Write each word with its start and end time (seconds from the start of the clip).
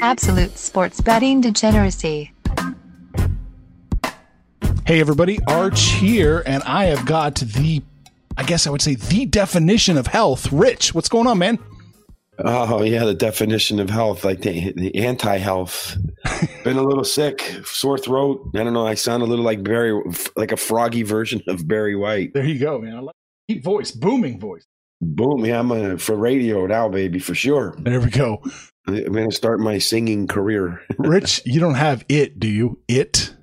Absolute 0.00 0.56
sports 0.56 1.00
betting 1.00 1.40
degeneracy. 1.40 2.32
Hey, 4.86 5.00
everybody, 5.00 5.38
Arch 5.46 5.80
here, 5.82 6.42
and 6.46 6.62
I 6.64 6.86
have 6.86 7.06
got 7.06 7.36
the, 7.36 7.82
I 8.36 8.42
guess 8.42 8.66
I 8.66 8.70
would 8.70 8.82
say, 8.82 8.94
the 8.96 9.26
definition 9.26 9.96
of 9.96 10.06
health. 10.06 10.50
Rich, 10.52 10.94
what's 10.94 11.08
going 11.08 11.26
on, 11.26 11.38
man? 11.38 11.58
Oh 12.42 12.82
yeah, 12.82 13.04
the 13.04 13.14
definition 13.14 13.78
of 13.80 13.90
health, 13.90 14.24
like 14.24 14.40
the, 14.40 14.72
the 14.72 14.94
anti-health. 14.96 15.96
Been 16.64 16.78
a 16.78 16.82
little 16.82 17.04
sick, 17.04 17.40
sore 17.64 17.98
throat. 17.98 18.50
I 18.54 18.64
don't 18.64 18.72
know. 18.72 18.86
I 18.86 18.94
sound 18.94 19.22
a 19.22 19.26
little 19.26 19.44
like 19.44 19.62
Barry, 19.62 20.00
like 20.36 20.50
a 20.50 20.56
froggy 20.56 21.02
version 21.02 21.42
of 21.46 21.68
Barry 21.68 21.94
White. 21.94 22.32
There 22.32 22.44
you 22.44 22.58
go, 22.58 22.80
man. 22.80 22.96
I 22.96 23.00
like 23.00 23.14
deep 23.46 23.62
voice, 23.62 23.90
booming 23.90 24.40
voice. 24.40 24.64
Boom! 25.02 25.44
Yeah, 25.44 25.60
I'm 25.60 25.70
a, 25.70 25.98
for 25.98 26.16
radio 26.16 26.66
now, 26.66 26.88
baby, 26.88 27.18
for 27.18 27.34
sure. 27.34 27.74
There 27.78 28.00
we 28.00 28.10
go. 28.10 28.42
I'm 28.98 29.12
gonna 29.12 29.32
start 29.32 29.60
my 29.60 29.78
singing 29.78 30.26
career. 30.26 30.80
Rich, 30.98 31.42
you 31.44 31.60
don't 31.60 31.74
have 31.74 32.04
it, 32.08 32.38
do 32.40 32.48
you? 32.48 32.78
It. 32.88 33.34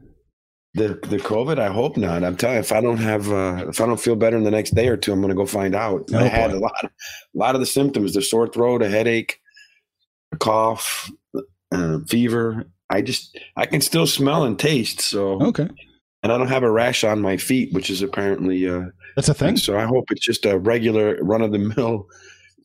The 0.73 0.89
the 1.09 1.17
COVID, 1.17 1.57
I 1.59 1.67
hope 1.69 1.97
not. 1.97 2.23
I'm 2.23 2.35
telling 2.37 2.55
you, 2.55 2.59
if 2.59 2.71
I 2.71 2.81
don't 2.81 2.97
have, 2.97 3.31
uh, 3.31 3.65
if 3.69 3.81
I 3.81 3.87
don't 3.87 3.99
feel 3.99 4.15
better 4.15 4.37
in 4.37 4.43
the 4.43 4.51
next 4.51 4.75
day 4.75 4.87
or 4.89 4.97
two, 4.97 5.11
I'm 5.11 5.21
going 5.21 5.29
to 5.29 5.35
go 5.35 5.47
find 5.47 5.73
out. 5.73 6.03
Oh, 6.13 6.19
I 6.19 6.23
had 6.27 6.51
a 6.51 6.59
lot, 6.59 6.83
of, 6.83 6.91
a 6.91 7.37
lot 7.37 7.55
of 7.55 7.61
the 7.61 7.65
symptoms: 7.65 8.13
the 8.13 8.21
sore 8.21 8.47
throat, 8.47 8.83
a 8.83 8.89
headache, 8.89 9.39
a 10.33 10.37
cough, 10.37 11.09
uh, 11.71 11.99
fever. 12.07 12.65
I 12.91 13.01
just, 13.01 13.37
I 13.55 13.65
can 13.65 13.81
still 13.81 14.05
smell 14.07 14.43
and 14.43 14.57
taste. 14.57 15.01
So, 15.01 15.41
Okay. 15.41 15.67
and 16.23 16.31
I 16.31 16.37
don't 16.37 16.47
have 16.47 16.63
a 16.63 16.71
rash 16.71 17.03
on 17.03 17.21
my 17.21 17.37
feet, 17.37 17.73
which 17.73 17.89
is 17.89 18.01
apparently, 18.01 18.69
uh, 18.69 18.83
That's 19.15 19.27
a 19.29 19.33
thing. 19.33 19.57
so 19.57 19.77
I 19.77 19.85
hope 19.85 20.11
it's 20.11 20.23
just 20.23 20.45
a 20.45 20.57
regular 20.59 21.17
run 21.23 21.41
of 21.41 21.51
the 21.51 21.59
mill 21.59 22.07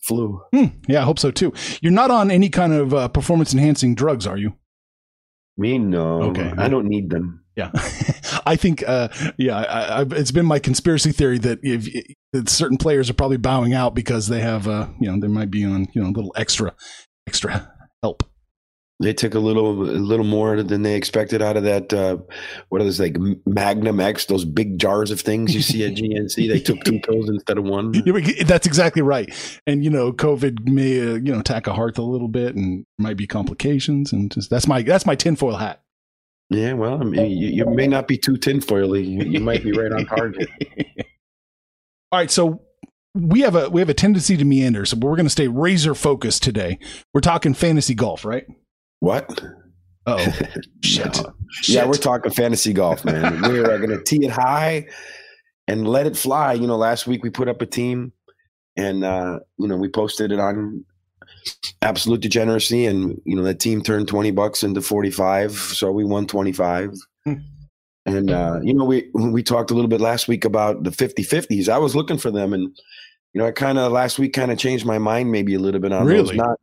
flu. 0.02 0.40
Hmm. 0.54 0.66
Yeah, 0.88 1.00
I 1.00 1.04
hope 1.04 1.18
so 1.18 1.30
too. 1.30 1.52
You're 1.80 1.92
not 1.92 2.10
on 2.10 2.30
any 2.30 2.48
kind 2.48 2.72
of 2.72 2.94
uh, 2.94 3.08
performance 3.08 3.52
enhancing 3.52 3.94
drugs, 3.94 4.26
are 4.26 4.36
you? 4.36 4.54
Me, 5.56 5.78
no, 5.78 6.22
Okay. 6.30 6.52
I 6.56 6.68
don't 6.68 6.86
need 6.88 7.10
them. 7.10 7.44
Yeah, 7.56 7.70
I 8.46 8.56
think. 8.56 8.82
Uh, 8.86 9.08
yeah, 9.36 9.58
I, 9.58 10.00
I, 10.00 10.06
it's 10.12 10.30
been 10.30 10.46
my 10.46 10.58
conspiracy 10.58 11.12
theory 11.12 11.38
that 11.40 11.58
if, 11.62 11.86
that 12.32 12.48
certain 12.48 12.78
players 12.78 13.10
are 13.10 13.14
probably 13.14 13.36
bowing 13.36 13.74
out 13.74 13.94
because 13.94 14.28
they 14.28 14.40
have, 14.40 14.66
uh, 14.66 14.88
you 14.98 15.10
know, 15.10 15.20
they 15.20 15.28
might 15.28 15.50
be 15.50 15.62
on, 15.64 15.86
you 15.92 16.02
know, 16.02 16.08
a 16.08 16.12
little 16.12 16.32
extra, 16.34 16.74
extra 17.26 17.70
help. 18.02 18.22
They 19.02 19.12
took 19.12 19.34
a 19.34 19.38
little, 19.38 19.82
a 19.82 19.98
little 19.98 20.24
more 20.24 20.62
than 20.62 20.82
they 20.82 20.94
expected 20.94 21.42
out 21.42 21.56
of 21.56 21.64
that. 21.64 21.92
Uh, 21.92 22.18
what 22.68 22.80
are 22.80 22.84
those 22.84 23.00
like 23.00 23.16
Magnum 23.46 24.00
X? 24.00 24.26
Those 24.26 24.44
big 24.44 24.78
jars 24.78 25.10
of 25.10 25.20
things 25.20 25.54
you 25.54 25.60
see 25.60 25.84
at 25.84 25.94
GNC. 25.94 26.48
They 26.48 26.60
took 26.60 26.82
two 26.84 27.00
pills 27.04 27.28
instead 27.28 27.58
of 27.58 27.64
one. 27.64 27.92
Yeah, 28.06 28.44
That's 28.44 28.66
exactly 28.66 29.02
right. 29.02 29.28
And 29.66 29.84
you 29.84 29.90
know, 29.90 30.12
COVID 30.12 30.68
may, 30.68 31.00
uh, 31.00 31.14
you 31.14 31.32
know, 31.32 31.40
attack 31.40 31.66
a 31.66 31.74
heart 31.74 31.98
a 31.98 32.02
little 32.02 32.28
bit, 32.28 32.54
and 32.54 32.86
might 32.98 33.16
be 33.16 33.26
complications. 33.26 34.12
And 34.12 34.30
just 34.30 34.50
that's 34.50 34.66
my 34.66 34.82
that's 34.82 35.04
my 35.04 35.16
tinfoil 35.16 35.56
hat. 35.56 35.82
Yeah, 36.50 36.74
well, 36.74 37.00
I 37.00 37.04
mean, 37.04 37.30
you, 37.30 37.48
you 37.48 37.66
may 37.66 37.86
not 37.86 38.06
be 38.06 38.18
too 38.18 38.34
tinfoily. 38.34 39.04
You, 39.04 39.30
you 39.30 39.40
might 39.40 39.62
be 39.62 39.72
right 39.72 39.90
on 39.90 40.04
target. 40.04 40.48
All 42.12 42.18
right, 42.18 42.30
so 42.30 42.62
we 43.14 43.40
have 43.40 43.56
a 43.56 43.70
we 43.70 43.80
have 43.80 43.88
a 43.88 43.94
tendency 43.94 44.36
to 44.36 44.44
meander, 44.44 44.84
so 44.84 44.96
we're 44.98 45.16
going 45.16 45.26
to 45.26 45.30
stay 45.30 45.48
razor 45.48 45.94
focused 45.94 46.42
today. 46.42 46.78
We're 47.14 47.20
talking 47.20 47.54
fantasy 47.54 47.94
golf, 47.94 48.24
right? 48.24 48.46
What? 49.02 49.42
Oh, 50.06 50.24
shit. 50.84 51.16
No. 51.16 51.34
Yeah, 51.64 51.86
we're 51.86 51.94
talking 51.94 52.30
fantasy 52.30 52.72
golf, 52.72 53.04
man. 53.04 53.42
We're 53.42 53.78
going 53.78 53.90
to 53.90 54.00
tee 54.00 54.24
it 54.24 54.30
high 54.30 54.86
and 55.66 55.88
let 55.88 56.06
it 56.06 56.16
fly. 56.16 56.52
You 56.52 56.68
know, 56.68 56.76
last 56.76 57.08
week 57.08 57.24
we 57.24 57.30
put 57.30 57.48
up 57.48 57.60
a 57.60 57.66
team, 57.66 58.12
and 58.76 59.02
uh, 59.02 59.40
you 59.58 59.66
know 59.66 59.76
we 59.76 59.88
posted 59.88 60.30
it 60.30 60.38
on 60.38 60.84
Absolute 61.82 62.20
Degeneracy, 62.20 62.86
and 62.86 63.20
you 63.24 63.34
know 63.34 63.42
that 63.42 63.58
team 63.58 63.82
turned 63.82 64.06
twenty 64.06 64.30
bucks 64.30 64.62
into 64.62 64.80
forty 64.80 65.10
five, 65.10 65.50
so 65.50 65.90
we 65.90 66.04
won 66.04 66.28
twenty 66.28 66.52
five. 66.52 66.94
Hmm. 67.24 67.34
And 68.06 68.30
uh, 68.30 68.60
you 68.62 68.72
know, 68.72 68.84
we 68.84 69.10
we 69.14 69.42
talked 69.42 69.72
a 69.72 69.74
little 69.74 69.90
bit 69.90 70.00
last 70.00 70.28
week 70.28 70.44
about 70.44 70.84
the 70.84 70.90
50-50s. 70.90 71.68
I 71.68 71.78
was 71.78 71.96
looking 71.96 72.18
for 72.18 72.30
them, 72.30 72.52
and 72.52 72.62
you 73.32 73.40
know, 73.40 73.46
I 73.48 73.50
kind 73.50 73.78
of 73.78 73.90
last 73.90 74.20
week 74.20 74.32
kind 74.32 74.52
of 74.52 74.58
changed 74.58 74.86
my 74.86 74.98
mind 74.98 75.32
maybe 75.32 75.54
a 75.54 75.58
little 75.58 75.80
bit 75.80 75.92
on 75.92 76.06
Really? 76.06 76.28
those. 76.28 76.36
Not 76.36 76.58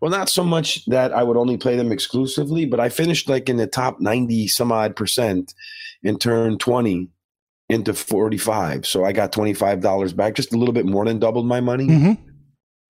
well, 0.00 0.10
not 0.10 0.28
so 0.28 0.44
much 0.44 0.84
that 0.86 1.12
I 1.12 1.22
would 1.22 1.36
only 1.36 1.56
play 1.56 1.76
them 1.76 1.92
exclusively, 1.92 2.66
but 2.66 2.80
I 2.80 2.88
finished 2.88 3.28
like 3.28 3.48
in 3.48 3.56
the 3.56 3.66
top 3.66 4.00
ninety 4.00 4.48
some 4.48 4.72
odd 4.72 4.96
percent 4.96 5.54
and 6.04 6.20
turned 6.20 6.60
twenty 6.60 7.08
into 7.68 7.94
forty 7.94 8.38
five. 8.38 8.86
So 8.86 9.04
I 9.04 9.12
got 9.12 9.32
twenty 9.32 9.54
five 9.54 9.80
dollars 9.80 10.12
back, 10.12 10.34
just 10.34 10.52
a 10.54 10.58
little 10.58 10.74
bit 10.74 10.86
more 10.86 11.04
than 11.04 11.18
doubled 11.18 11.46
my 11.46 11.60
money. 11.60 11.86
hmm 11.86 12.12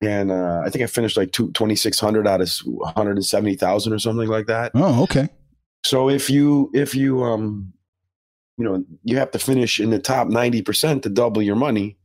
And 0.03 0.31
uh, 0.31 0.63
I 0.65 0.71
think 0.71 0.83
I 0.83 0.87
finished 0.87 1.17
like 1.17 1.33
two, 1.33 1.51
2,600 1.53 2.27
out 2.27 2.43
of 2.43 2.51
170,000 2.65 3.93
or 3.93 3.99
something 3.99 4.29
like 4.29 4.47
that. 4.47 4.73
Oh, 4.75 5.03
okay. 5.05 5.29
So 5.85 6.11
if 6.11 6.29
you 6.29 6.71
if 6.75 6.95
you 6.95 7.23
um 7.23 7.73
you 8.59 8.65
know 8.65 8.85
you 9.05 9.17
have 9.19 9.31
to 9.31 9.39
finish 9.39 9.81
in 9.81 9.91
the 9.91 9.99
top 9.99 10.29
90% 10.29 11.03
to 11.03 11.09
double 11.09 11.43
your 11.43 11.57
money. 11.57 11.97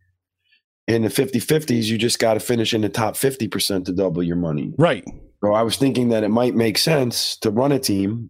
In 0.92 1.04
the 1.04 1.10
50-50s, 1.10 1.86
you 1.86 1.98
just 1.98 2.20
got 2.20 2.34
to 2.34 2.40
finish 2.40 2.74
in 2.74 2.82
the 2.82 2.90
top 2.90 3.16
50% 3.16 3.86
to 3.86 3.94
double 3.94 4.22
your 4.22 4.36
money. 4.36 4.74
Right. 4.78 5.06
So 5.44 5.54
I 5.54 5.62
was 5.64 5.78
thinking 5.78 6.10
that 6.10 6.24
it 6.24 6.30
might 6.30 6.54
make 6.54 6.78
sense 6.78 7.38
to 7.38 7.50
run 7.50 7.72
a 7.72 7.80
team 7.80 8.30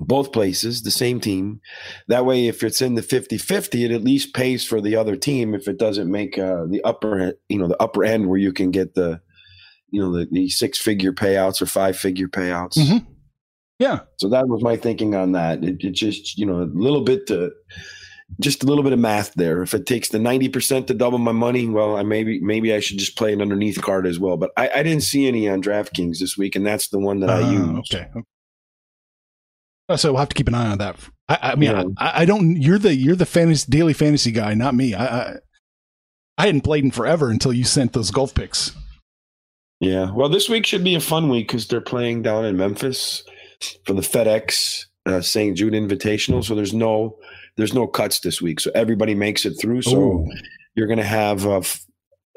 both 0.00 0.32
places, 0.32 0.82
the 0.82 0.90
same 0.90 1.20
team. 1.20 1.60
That 2.08 2.26
way, 2.26 2.48
if 2.48 2.62
it's 2.62 2.82
in 2.82 2.94
the 2.94 3.02
50 3.02 3.38
50, 3.38 3.84
it 3.84 3.90
at 3.90 4.02
least 4.02 4.34
pays 4.34 4.66
for 4.66 4.80
the 4.80 4.96
other 4.96 5.16
team 5.16 5.54
if 5.54 5.68
it 5.68 5.78
doesn't 5.78 6.10
make 6.10 6.38
uh, 6.38 6.64
the 6.68 6.82
upper, 6.84 7.34
you 7.48 7.58
know, 7.58 7.68
the 7.68 7.80
upper 7.80 8.04
end 8.04 8.28
where 8.28 8.38
you 8.38 8.52
can 8.52 8.70
get 8.70 8.94
the, 8.94 9.20
you 9.90 10.00
know, 10.00 10.12
the, 10.12 10.26
the 10.30 10.48
six 10.48 10.78
figure 10.78 11.12
payouts 11.12 11.62
or 11.62 11.66
five 11.66 11.96
figure 11.96 12.28
payouts. 12.28 12.76
Mhm. 12.76 13.06
Yeah. 13.78 14.00
So 14.18 14.28
that 14.28 14.48
was 14.48 14.62
my 14.62 14.76
thinking 14.76 15.14
on 15.14 15.32
that. 15.32 15.62
It, 15.64 15.82
it 15.82 15.92
just, 15.92 16.38
you 16.38 16.46
know, 16.46 16.62
a 16.62 16.70
little 16.72 17.02
bit 17.02 17.26
to, 17.28 17.50
just 18.40 18.62
a 18.62 18.66
little 18.66 18.82
bit 18.84 18.92
of 18.92 18.98
math 18.98 19.32
there. 19.34 19.62
If 19.62 19.74
it 19.74 19.86
takes 19.86 20.08
the 20.08 20.18
90% 20.18 20.86
to 20.88 20.94
double 20.94 21.18
my 21.18 21.32
money, 21.32 21.66
well, 21.68 21.96
I 21.96 22.02
maybe, 22.02 22.40
maybe 22.40 22.74
I 22.74 22.80
should 22.80 22.98
just 22.98 23.16
play 23.16 23.32
an 23.32 23.40
underneath 23.42 23.80
card 23.80 24.06
as 24.06 24.18
well. 24.18 24.36
But 24.36 24.50
I, 24.56 24.68
I 24.76 24.82
didn't 24.82 25.02
see 25.02 25.26
any 25.28 25.48
on 25.48 25.62
DraftKings 25.62 26.18
this 26.18 26.36
week, 26.36 26.56
and 26.56 26.66
that's 26.66 26.88
the 26.88 26.98
one 26.98 27.20
that 27.20 27.30
I 27.30 27.42
Ah, 27.42 27.50
used. 27.50 27.94
Okay. 27.94 28.08
Uh, 29.88 29.96
So 29.96 30.12
we'll 30.12 30.20
have 30.20 30.28
to 30.30 30.34
keep 30.34 30.48
an 30.48 30.54
eye 30.54 30.70
on 30.70 30.78
that. 30.78 30.96
I, 31.28 31.38
I 31.42 31.54
mean, 31.56 31.70
Yeah. 31.70 31.84
I, 31.98 32.22
I 32.22 32.24
don't. 32.24 32.60
You're 32.60 32.78
the 32.78 32.94
you're 32.94 33.16
the 33.16 33.26
fantasy 33.26 33.66
daily 33.70 33.92
fantasy 33.92 34.30
guy, 34.32 34.54
not 34.54 34.74
me. 34.74 34.94
I, 34.94 35.06
I 35.06 35.36
I 36.38 36.46
hadn't 36.46 36.62
played 36.62 36.84
in 36.84 36.90
forever 36.90 37.30
until 37.30 37.52
you 37.52 37.64
sent 37.64 37.92
those 37.92 38.10
golf 38.10 38.34
picks. 38.34 38.72
Yeah. 39.80 40.10
Well, 40.12 40.28
this 40.28 40.48
week 40.48 40.66
should 40.66 40.84
be 40.84 40.94
a 40.94 41.00
fun 41.00 41.28
week 41.28 41.48
because 41.48 41.66
they're 41.68 41.80
playing 41.80 42.22
down 42.22 42.44
in 42.44 42.56
Memphis 42.56 43.22
for 43.86 43.92
the 43.92 44.02
FedEx 44.02 44.86
uh, 45.06 45.20
St. 45.20 45.56
Jude 45.56 45.74
Invitational. 45.74 46.42
So 46.44 46.54
there's 46.54 46.72
no 46.74 47.16
there's 47.56 47.74
no 47.74 47.86
cuts 47.86 48.20
this 48.20 48.42
week. 48.42 48.60
So 48.60 48.70
everybody 48.74 49.14
makes 49.14 49.44
it 49.44 49.54
through. 49.54 49.82
So 49.82 49.96
Ooh. 49.96 50.28
you're 50.74 50.86
going 50.86 50.98
to 50.98 51.04
have 51.04 51.46
uh, 51.46 51.62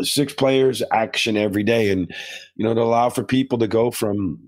six 0.01 0.33
players 0.33 0.83
action 0.91 1.37
every 1.37 1.63
day, 1.63 1.91
and 1.91 2.13
you 2.55 2.65
know 2.65 2.73
to 2.73 2.81
allow 2.81 3.09
for 3.09 3.23
people 3.23 3.57
to 3.59 3.67
go 3.67 3.91
from 3.91 4.39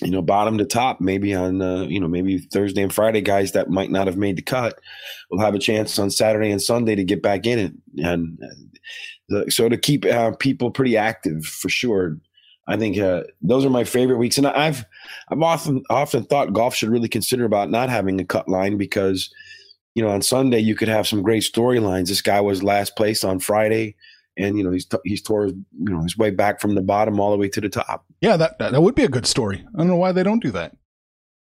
you 0.00 0.10
know 0.10 0.22
bottom 0.22 0.58
to 0.58 0.64
top. 0.64 1.00
Maybe 1.00 1.34
on 1.34 1.60
uh, 1.60 1.82
you 1.82 2.00
know 2.00 2.08
maybe 2.08 2.38
Thursday 2.38 2.82
and 2.82 2.94
Friday 2.94 3.20
guys 3.20 3.52
that 3.52 3.70
might 3.70 3.90
not 3.90 4.06
have 4.06 4.16
made 4.16 4.36
the 4.36 4.42
cut 4.42 4.78
will 5.30 5.40
have 5.40 5.54
a 5.54 5.58
chance 5.60 5.98
on 5.98 6.10
Saturday 6.10 6.50
and 6.50 6.62
Sunday 6.62 6.94
to 6.94 7.04
get 7.04 7.22
back 7.22 7.46
in 7.46 7.58
it, 7.58 7.72
and 8.04 8.38
uh, 8.42 8.54
the, 9.28 9.50
so 9.50 9.68
to 9.68 9.76
keep 9.76 10.04
uh, 10.04 10.32
people 10.38 10.70
pretty 10.70 10.96
active 10.96 11.44
for 11.44 11.68
sure. 11.68 12.16
I 12.70 12.76
think 12.76 12.98
uh, 12.98 13.22
those 13.40 13.64
are 13.64 13.70
my 13.70 13.84
favorite 13.84 14.18
weeks, 14.18 14.36
and 14.36 14.46
I've 14.46 14.84
I've 15.30 15.40
often 15.40 15.82
often 15.88 16.24
thought 16.24 16.52
golf 16.52 16.74
should 16.74 16.90
really 16.90 17.08
consider 17.08 17.44
about 17.46 17.70
not 17.70 17.88
having 17.88 18.20
a 18.20 18.24
cut 18.26 18.46
line 18.46 18.76
because 18.76 19.32
you 19.98 20.04
know 20.04 20.10
on 20.10 20.22
Sunday 20.22 20.60
you 20.60 20.76
could 20.76 20.86
have 20.86 21.08
some 21.08 21.22
great 21.22 21.42
storylines. 21.42 22.06
This 22.06 22.22
guy 22.22 22.40
was 22.40 22.62
last 22.62 22.94
place 22.94 23.24
on 23.24 23.40
Friday, 23.40 23.96
and 24.36 24.56
you 24.56 24.62
know 24.62 24.70
he's 24.70 24.86
t- 24.86 24.96
he's 25.04 25.20
tore 25.20 25.46
you 25.48 25.64
know 25.78 26.02
his 26.04 26.16
way 26.16 26.30
back 26.30 26.60
from 26.60 26.76
the 26.76 26.82
bottom 26.82 27.18
all 27.18 27.32
the 27.32 27.36
way 27.36 27.48
to 27.48 27.60
the 27.60 27.68
top. 27.68 28.04
Yeah, 28.20 28.36
that 28.36 28.58
that 28.60 28.80
would 28.80 28.94
be 28.94 29.02
a 29.02 29.08
good 29.08 29.26
story. 29.26 29.64
I 29.74 29.78
don't 29.78 29.88
know 29.88 29.96
why 29.96 30.12
they 30.12 30.22
don't 30.22 30.40
do 30.42 30.52
that. 30.52 30.76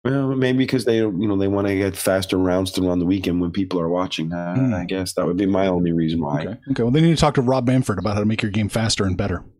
Well, 0.05 0.35
maybe 0.35 0.59
because 0.59 0.85
they 0.85 0.99
you 0.99 1.27
know 1.27 1.35
they 1.35 1.49
want 1.49 1.67
to 1.67 1.75
get 1.75 1.97
faster 1.97 2.37
rounds 2.37 2.71
to 2.73 2.87
on 2.89 2.99
the 2.99 3.05
weekend 3.05 3.41
when 3.41 3.51
people 3.51 3.81
are 3.81 3.89
watching. 3.89 4.31
Uh, 4.31 4.55
Hmm. 4.55 4.73
I 4.73 4.85
guess 4.85 5.11
that 5.13 5.25
would 5.25 5.35
be 5.35 5.45
my 5.45 5.67
only 5.67 5.91
reason 5.91 6.21
why. 6.21 6.41
Okay. 6.43 6.57
Okay. 6.71 6.83
Well, 6.83 6.91
they 6.93 7.01
need 7.01 7.15
to 7.17 7.19
talk 7.19 7.33
to 7.35 7.41
Rob 7.41 7.67
Manfred 7.67 7.99
about 7.99 8.13
how 8.13 8.21
to 8.21 8.25
make 8.25 8.41
your 8.41 8.51
game 8.51 8.69
faster 8.69 9.03
and 9.03 9.17
better. 9.17 9.43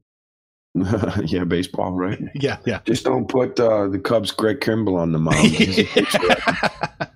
yeah, 1.25 1.43
baseball, 1.43 1.91
right? 1.91 2.21
Yeah. 2.35 2.59
Yeah. 2.65 2.79
Just 2.85 3.03
don't 3.03 3.27
put 3.27 3.59
uh, 3.59 3.87
the 3.89 3.99
Cubs' 3.99 4.31
Craig 4.31 4.61
Kimbrel 4.61 4.97
on 4.99 5.11
the 5.11 5.19
mound. 5.19 7.06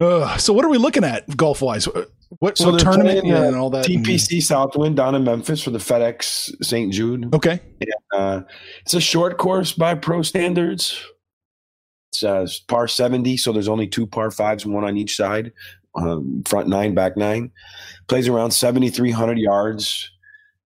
Uh, 0.00 0.36
so 0.36 0.52
what 0.52 0.64
are 0.64 0.68
we 0.68 0.78
looking 0.78 1.04
at 1.04 1.36
golf 1.36 1.62
wise? 1.62 1.88
What, 2.38 2.58
So 2.58 2.72
what 2.72 2.80
tournament 2.80 3.20
playing, 3.20 3.34
uh, 3.34 3.42
and 3.42 3.56
all 3.56 3.70
that? 3.70 3.86
TPC 3.86 4.42
Southwind 4.42 4.96
down 4.96 5.14
in 5.14 5.24
Memphis 5.24 5.62
for 5.62 5.70
the 5.70 5.78
FedEx 5.78 6.52
St. 6.62 6.92
Jude. 6.92 7.34
Okay. 7.34 7.60
Uh, 8.12 8.42
it's 8.82 8.94
a 8.94 9.00
short 9.00 9.38
course 9.38 9.72
by 9.72 9.94
pro 9.94 10.22
standards. 10.22 11.00
It's 12.10 12.22
uh, 12.22 12.46
par 12.68 12.88
70, 12.88 13.36
so 13.36 13.52
there's 13.52 13.68
only 13.68 13.86
two 13.86 14.06
par 14.06 14.30
fives, 14.30 14.66
one 14.66 14.84
on 14.84 14.96
each 14.96 15.16
side, 15.16 15.52
um, 15.94 16.42
front 16.46 16.68
nine, 16.68 16.94
back 16.94 17.16
nine. 17.16 17.50
Plays 18.08 18.28
around 18.28 18.50
7,300 18.50 19.38
yards. 19.38 20.10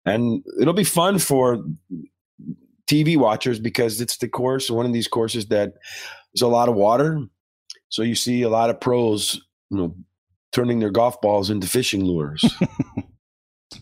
And 0.04 0.44
it'll 0.60 0.72
be 0.72 0.84
fun 0.84 1.18
for 1.18 1.64
TV 2.86 3.16
watchers 3.16 3.58
because 3.58 4.00
it's 4.00 4.18
the 4.18 4.28
course, 4.28 4.70
one 4.70 4.86
of 4.86 4.92
these 4.92 5.08
courses 5.08 5.46
that 5.46 5.74
there's 6.32 6.42
a 6.42 6.46
lot 6.46 6.68
of 6.68 6.76
water. 6.76 7.20
So 7.88 8.02
you 8.02 8.14
see 8.14 8.42
a 8.42 8.48
lot 8.48 8.70
of 8.70 8.80
pros, 8.80 9.40
you 9.70 9.78
know, 9.78 9.94
turning 10.52 10.80
their 10.80 10.90
golf 10.90 11.20
balls 11.20 11.50
into 11.50 11.66
fishing 11.66 12.04
lures. 12.04 12.44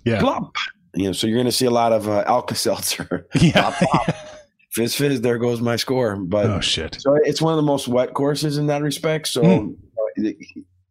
Yeah. 0.05 0.21
Plop. 0.21 0.55
You 0.95 1.05
know, 1.07 1.13
so 1.13 1.27
you're 1.27 1.37
going 1.37 1.47
to 1.47 1.53
see 1.53 1.67
a 1.67 1.71
lot 1.71 1.93
of 1.93 2.09
uh, 2.09 2.25
Alka 2.27 2.55
Seltzer. 2.55 3.27
Yeah. 3.41 3.71
fizz 4.73 4.95
fizz, 4.97 5.21
there 5.21 5.39
goes 5.39 5.61
my 5.61 5.77
score. 5.77 6.17
But 6.17 6.47
oh 6.47 6.61
shit. 6.61 6.97
so 7.01 7.15
it's 7.23 7.41
one 7.41 7.53
of 7.53 7.57
the 7.57 7.63
most 7.63 7.87
wet 7.89 8.13
courses 8.15 8.59
in 8.59 8.67
that 8.67 8.83
respect. 8.83 9.29
So 9.29 9.43
Hmm. 9.43 9.71
uh, 10.27 10.31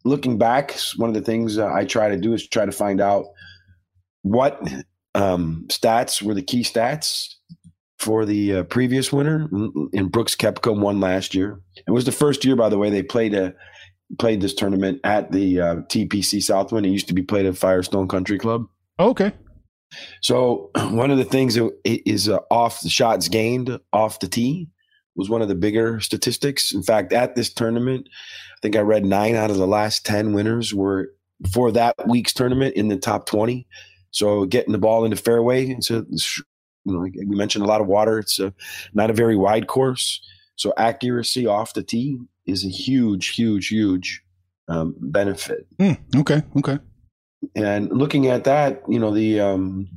looking 0.06 0.38
back, 0.38 0.76
one 0.98 1.10
of 1.10 1.16
the 1.16 1.22
things 1.22 1.58
uh, 1.58 1.72
I 1.74 1.86
try 1.86 2.10
to 2.10 2.18
do 2.18 2.34
is 2.34 2.48
try 2.48 2.66
to 2.66 2.72
find 2.72 3.02
out 3.02 3.26
what 4.22 4.62
um, 5.16 5.66
stats 5.70 6.22
were 6.22 6.34
the 6.34 6.42
key 6.44 6.64
stats 6.64 7.36
for 8.04 8.26
the 8.26 8.58
uh, 8.58 8.64
previous 8.64 9.14
winner. 9.14 9.50
And 9.94 10.12
Brooks 10.12 10.36
Koepka 10.36 10.78
won 10.78 11.00
last 11.00 11.34
year. 11.34 11.60
It 11.88 11.92
was 11.92 12.06
the 12.06 12.12
first 12.12 12.44
year, 12.44 12.56
by 12.56 12.70
the 12.70 12.78
way, 12.78 12.90
they 12.90 13.02
played 13.04 13.34
a 13.34 13.54
played 14.20 14.42
this 14.42 14.54
tournament 14.54 15.00
at 15.04 15.32
the 15.32 15.60
uh, 15.60 15.76
TPC 15.90 16.44
Southwind. 16.44 16.86
It 16.86 16.90
used 16.90 17.08
to 17.08 17.14
be 17.14 17.24
played 17.24 17.46
at 17.46 17.58
Firestone 17.58 18.08
Country 18.08 18.38
Club. 18.38 18.66
Okay. 19.00 19.32
So 20.22 20.70
one 20.76 21.10
of 21.10 21.18
the 21.18 21.24
things 21.24 21.56
that 21.56 21.72
is 21.86 22.30
uh, 22.30 22.40
off 22.52 22.82
the 22.82 22.90
shots 22.90 23.28
gained 23.28 23.80
off 23.92 24.20
the 24.20 24.28
tee 24.28 24.70
was 25.16 25.30
one 25.30 25.42
of 25.42 25.48
the 25.48 25.56
bigger 25.56 26.00
statistics. 26.00 26.74
In 26.74 26.84
fact, 26.84 27.14
at 27.14 27.36
this 27.36 27.52
tournament, 27.54 28.08
I 28.10 28.58
think 28.62 28.76
I 28.76 28.82
read 28.82 29.06
nine 29.06 29.36
out 29.36 29.52
of 29.52 29.58
the 29.58 29.68
last 29.68 30.06
ten 30.06 30.34
winners 30.34 30.74
were 30.74 31.14
for 31.52 31.72
that 31.72 31.96
week's 32.08 32.34
tournament 32.34 32.76
in 32.76 32.90
the 32.90 32.98
top 32.98 33.26
twenty. 33.26 33.68
So 34.12 34.46
getting 34.46 34.74
the 34.74 34.80
ball 34.80 35.06
into 35.06 35.18
fairway, 35.18 35.68
it's 35.70 35.90
a 35.90 36.06
you 36.86 36.94
know 36.94 37.00
we 37.00 37.36
mentioned 37.36 37.64
a 37.64 37.68
lot 37.68 37.82
of 37.82 37.88
water. 37.88 38.20
It's 38.20 38.40
a, 38.40 38.54
not 38.94 39.10
a 39.10 39.14
very 39.14 39.36
wide 39.36 39.68
course, 39.68 40.22
so 40.56 40.74
accuracy 40.78 41.46
off 41.48 41.74
the 41.74 41.84
tee 41.84 42.20
is 42.46 42.66
a 42.66 42.70
huge, 42.70 43.30
huge, 43.30 43.68
huge 43.70 44.22
um, 44.68 44.96
benefit 45.00 45.66
Hmm. 45.80 45.94
Okay. 46.16 46.42
Okay. 46.58 46.78
and 47.56 47.90
looking 47.92 48.28
at 48.28 48.44
that 48.46 48.82
you 48.88 48.98
know 49.00 49.14
the 49.14 49.40
um 49.40 49.88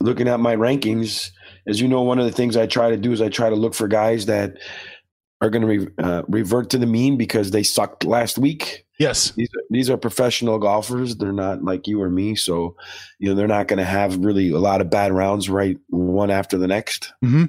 looking 0.00 0.28
at 0.28 0.40
my 0.40 0.54
rankings 0.56 1.30
as 1.66 1.80
you 1.80 1.88
know 1.88 2.02
one 2.02 2.18
of 2.18 2.24
the 2.26 2.32
things 2.32 2.56
i 2.56 2.66
try 2.66 2.90
to 2.90 2.96
do 2.96 3.12
is 3.12 3.20
i 3.22 3.28
try 3.28 3.48
to 3.50 3.56
look 3.56 3.74
for 3.74 3.88
guys 3.88 4.26
that 4.26 4.54
are 5.40 5.50
going 5.50 5.62
to 5.62 5.68
re- 5.68 5.88
uh, 5.98 6.22
revert 6.28 6.70
to 6.70 6.78
the 6.78 6.86
mean 6.86 7.16
because 7.16 7.50
they 7.50 7.62
sucked 7.62 8.04
last 8.04 8.38
week 8.38 8.86
Yes. 8.98 9.30
these 9.30 9.48
are, 9.56 9.62
these 9.70 9.88
are 9.90 9.96
professional 9.96 10.58
golfers 10.58 11.16
they're 11.16 11.32
not 11.32 11.64
like 11.64 11.86
you 11.86 12.00
or 12.02 12.10
me 12.10 12.34
so 12.34 12.76
you 13.18 13.28
know 13.28 13.34
they're 13.34 13.46
not 13.48 13.66
going 13.68 13.78
to 13.78 13.84
have 13.84 14.16
really 14.18 14.50
a 14.50 14.58
lot 14.58 14.80
of 14.80 14.90
bad 14.90 15.12
rounds 15.12 15.48
right 15.48 15.78
one 15.88 16.30
after 16.30 16.58
the 16.58 16.66
next 16.68 17.12
hmm 17.22 17.44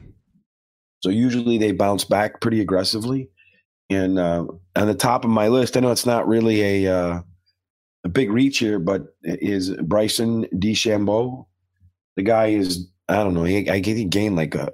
so 1.02 1.10
usually 1.10 1.58
they 1.58 1.72
bounce 1.72 2.04
back 2.06 2.42
pretty 2.42 2.62
aggressively. 2.62 3.28
And 3.90 4.20
uh, 4.20 4.46
on 4.76 4.88
the 4.88 4.94
top 4.94 5.24
of 5.26 5.32
my 5.32 5.48
list, 5.48 5.76
I 5.76 5.80
know 5.80 5.92
it's 5.92 6.06
not 6.06 6.28
really 6.28 6.86
a 6.86 6.96
uh, 6.96 7.22
a 8.04 8.10
big 8.10 8.32
reach 8.32 8.60
here, 8.60 8.78
but 8.80 9.08
is 9.24 9.72
Bryson 9.82 10.46
DeChambeau. 10.54 11.48
The 12.18 12.22
guy 12.24 12.50
is 12.50 12.88
I 13.10 13.16
don't 13.16 13.34
know. 13.34 13.44
He, 13.44 13.68
I 13.70 13.82
think 13.82 13.86
he 13.88 14.06
gained 14.06 14.36
like 14.36 14.54
a 14.56 14.72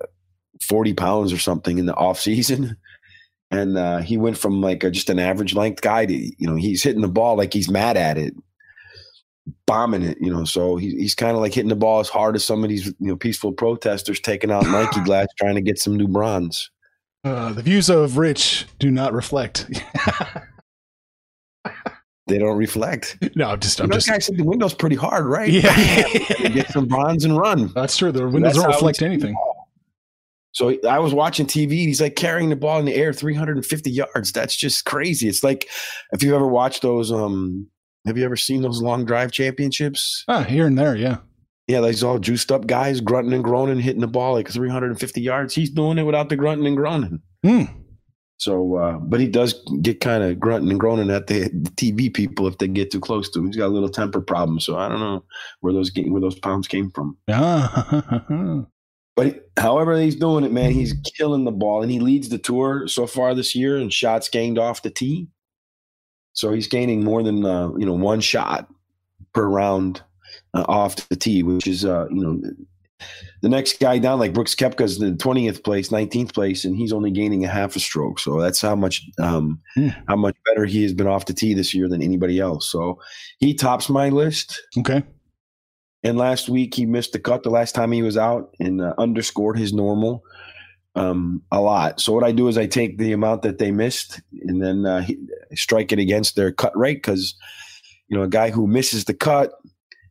forty 0.62 0.94
pounds 0.94 1.32
or 1.32 1.38
something 1.38 1.78
in 1.78 1.86
the 1.86 1.96
off 1.96 2.20
season, 2.20 2.76
and 3.52 3.78
uh, 3.78 4.00
he 4.00 4.18
went 4.18 4.38
from 4.38 4.62
like 4.62 4.84
a, 4.84 4.92
just 4.92 5.10
an 5.10 5.20
average 5.20 5.54
length 5.56 5.82
guy 5.82 6.06
to 6.06 6.14
you 6.14 6.48
know 6.48 6.56
he's 6.56 6.84
hitting 6.84 7.02
the 7.02 7.08
ball 7.08 7.38
like 7.38 7.54
he's 7.54 7.70
mad 7.70 7.98
at 7.98 8.18
it, 8.18 8.34
bombing 9.66 10.04
it. 10.04 10.18
You 10.20 10.34
know, 10.34 10.44
so 10.44 10.76
he, 10.78 10.92
he's 10.92 11.16
kind 11.16 11.36
of 11.36 11.42
like 11.42 11.54
hitting 11.54 11.70
the 11.70 11.76
ball 11.76 12.00
as 12.00 12.10
hard 12.10 12.36
as 12.36 12.46
some 12.46 12.64
of 12.64 12.70
these 12.70 12.88
you 12.88 12.96
know 13.00 13.16
peaceful 13.16 13.52
protesters 13.52 14.20
taking 14.20 14.52
out 14.52 14.66
Nike 14.66 15.02
glass 15.02 15.28
trying 15.38 15.56
to 15.56 15.62
get 15.62 15.80
some 15.80 15.96
new 15.96 16.08
bronze. 16.08 16.70
Uh, 17.24 17.52
the 17.54 17.62
views 17.62 17.90
of 17.90 18.18
Rich 18.18 18.66
do 18.80 18.92
not 18.92 19.14
reflect. 19.14 19.70
They 22.28 22.38
don't 22.38 22.58
reflect. 22.58 23.18
no, 23.36 23.50
I'm 23.52 23.60
just. 23.60 23.80
I'm 23.80 23.86
You 23.86 23.92
know, 23.92 23.96
just. 23.96 24.10
guy 24.10 24.20
said 24.20 24.38
the 24.38 24.44
window's 24.44 24.74
pretty 24.74 24.98
hard, 24.98 25.26
right? 25.26 25.50
Yeah. 25.50 26.04
get 26.50 26.68
some 26.70 26.86
bronze 26.86 27.24
and 27.24 27.38
run. 27.38 27.72
That's 27.74 27.96
true. 27.96 28.12
The 28.12 28.28
windows 28.28 28.54
That's 28.54 28.58
don't 28.58 28.68
reflect 28.68 29.02
anything. 29.02 29.36
So 30.58 30.76
I 30.90 30.98
was 30.98 31.14
watching 31.14 31.46
TV. 31.46 31.70
He's 31.70 32.02
like 32.02 32.16
carrying 32.16 32.50
the 32.50 32.56
ball 32.56 32.80
in 32.80 32.86
the 32.86 32.96
air 32.96 33.14
350 33.14 33.92
yards. 33.92 34.32
That's 34.32 34.56
just 34.56 34.86
crazy. 34.86 35.28
It's 35.28 35.44
like 35.44 35.70
if 36.14 36.24
you've 36.24 36.34
ever 36.34 36.48
watched 36.48 36.82
those. 36.82 37.12
Um, 37.12 37.68
have 38.08 38.18
you 38.18 38.26
ever 38.26 38.36
seen 38.36 38.64
those 38.64 38.82
long 38.82 39.06
drive 39.06 39.32
championships? 39.32 40.24
Ah, 40.28 40.42
here 40.42 40.66
and 40.66 40.76
there. 40.76 40.96
Yeah. 40.96 41.18
Yeah, 41.68 41.82
these 41.82 42.04
all 42.04 42.18
juiced 42.18 42.52
up 42.52 42.66
guys 42.66 43.02
grunting 43.02 43.34
and 43.34 43.44
groaning, 43.44 43.80
hitting 43.80 44.02
the 44.02 44.08
ball 44.08 44.34
like 44.34 44.50
350 44.50 45.22
yards. 45.22 45.54
He's 45.54 45.70
doing 45.70 46.00
it 46.00 46.04
without 46.04 46.30
the 46.30 46.36
grunting 46.36 46.66
and 46.66 46.78
groaning. 46.78 47.22
Hmm. 47.46 47.64
So, 48.38 48.78
uh, 48.78 48.98
but 48.98 49.20
he 49.20 49.28
does 49.28 49.62
get 49.84 50.02
kind 50.02 50.24
of 50.24 50.40
grunting 50.40 50.72
and 50.72 50.80
groaning 50.80 51.12
at 51.12 51.28
the, 51.28 51.50
the 51.50 51.70
TV 51.72 52.12
people 52.12 52.48
if 52.48 52.58
they 52.58 52.68
get 52.68 52.90
too 52.90 53.00
close 53.00 53.30
to 53.30 53.40
him. 53.40 53.46
He's 53.46 53.58
got 53.58 53.68
a 53.68 53.76
little 53.76 53.90
temper 53.90 54.22
problem. 54.22 54.60
So 54.60 54.76
I 54.76 54.90
don't 54.90 55.02
know 55.02 55.24
where 55.60 55.74
those 55.74 55.92
where 55.96 56.22
those 56.22 56.40
pounds 56.40 56.68
came 56.68 56.90
from. 56.90 57.16
Ah. 57.30 58.66
But 59.18 59.50
however 59.58 60.00
he's 60.00 60.16
doing 60.16 60.44
it, 60.46 60.52
man, 60.52 60.72
he's 60.72 60.94
killing 61.18 61.44
the 61.44 61.52
ball, 61.52 61.82
and 61.82 61.92
he 61.92 62.00
leads 62.00 62.30
the 62.30 62.38
tour 62.38 62.88
so 62.88 63.08
far 63.08 63.34
this 63.34 63.56
year 63.56 63.78
in 63.78 63.90
shots 63.90 64.30
gained 64.30 64.60
off 64.60 64.84
the 64.84 64.92
tee. 64.92 65.28
So 66.34 66.54
he's 66.54 66.68
gaining 66.68 67.04
more 67.04 67.24
than 67.24 67.44
uh, 67.44 67.72
you 67.78 67.86
know 67.86 67.94
one 67.94 68.22
shot 68.22 68.70
per 69.34 69.48
round 69.48 70.04
uh, 70.54 70.66
off 70.70 70.96
the 71.10 71.16
tee, 71.16 71.42
which 71.42 71.66
is 71.66 71.84
uh, 71.84 72.08
you 72.12 72.22
know 72.24 72.40
the 73.42 73.50
next 73.50 73.80
guy 73.80 73.98
down 73.98 74.20
like 74.20 74.34
Brooks 74.34 74.54
Koepka's 74.54 75.02
in 75.02 75.18
twentieth 75.18 75.64
place, 75.64 75.92
nineteenth 75.92 76.36
place, 76.36 76.64
and 76.64 76.76
he's 76.76 76.94
only 76.94 77.10
gaining 77.10 77.44
a 77.44 77.48
half 77.48 77.76
a 77.76 77.80
stroke. 77.80 78.20
So 78.20 78.40
that's 78.40 78.62
how 78.62 78.76
much 78.76 79.04
um, 79.20 79.60
Hmm. 79.74 79.90
how 80.08 80.16
much 80.16 80.36
better 80.46 80.66
he 80.66 80.84
has 80.84 80.94
been 80.94 81.08
off 81.08 81.26
the 81.26 81.34
tee 81.34 81.56
this 81.56 81.74
year 81.74 81.90
than 81.90 82.04
anybody 82.04 82.40
else. 82.40 82.70
So 82.70 83.00
he 83.40 83.56
tops 83.56 83.90
my 83.90 84.10
list. 84.10 84.62
okay. 84.78 85.02
And 86.08 86.18
last 86.18 86.48
week 86.48 86.74
he 86.74 86.86
missed 86.86 87.12
the 87.12 87.20
cut 87.20 87.44
the 87.44 87.50
last 87.50 87.76
time 87.76 87.92
he 87.92 88.02
was 88.02 88.16
out 88.16 88.56
and 88.62 88.82
uh, 88.82 88.94
underscored 88.98 89.58
his 89.58 89.74
normal 89.74 90.24
um, 90.96 91.42
a 91.52 91.60
lot. 91.60 92.00
So 92.00 92.14
what 92.14 92.24
I 92.24 92.32
do 92.32 92.48
is 92.48 92.58
I 92.58 92.66
take 92.66 92.98
the 92.98 93.12
amount 93.12 93.42
that 93.42 93.58
they 93.58 93.72
missed 93.72 94.22
and 94.44 94.64
then 94.64 94.86
uh, 94.86 95.06
strike 95.54 95.92
it 95.92 96.00
against 96.00 96.38
their 96.38 96.54
cut 96.54 96.76
rate 96.78 97.04
because 97.04 97.36
you 98.08 98.18
know 98.18 98.24
a 98.24 98.30
guy 98.30 98.52
who 98.52 98.68
misses 98.68 99.04
the 99.04 99.14
cut, 99.14 99.52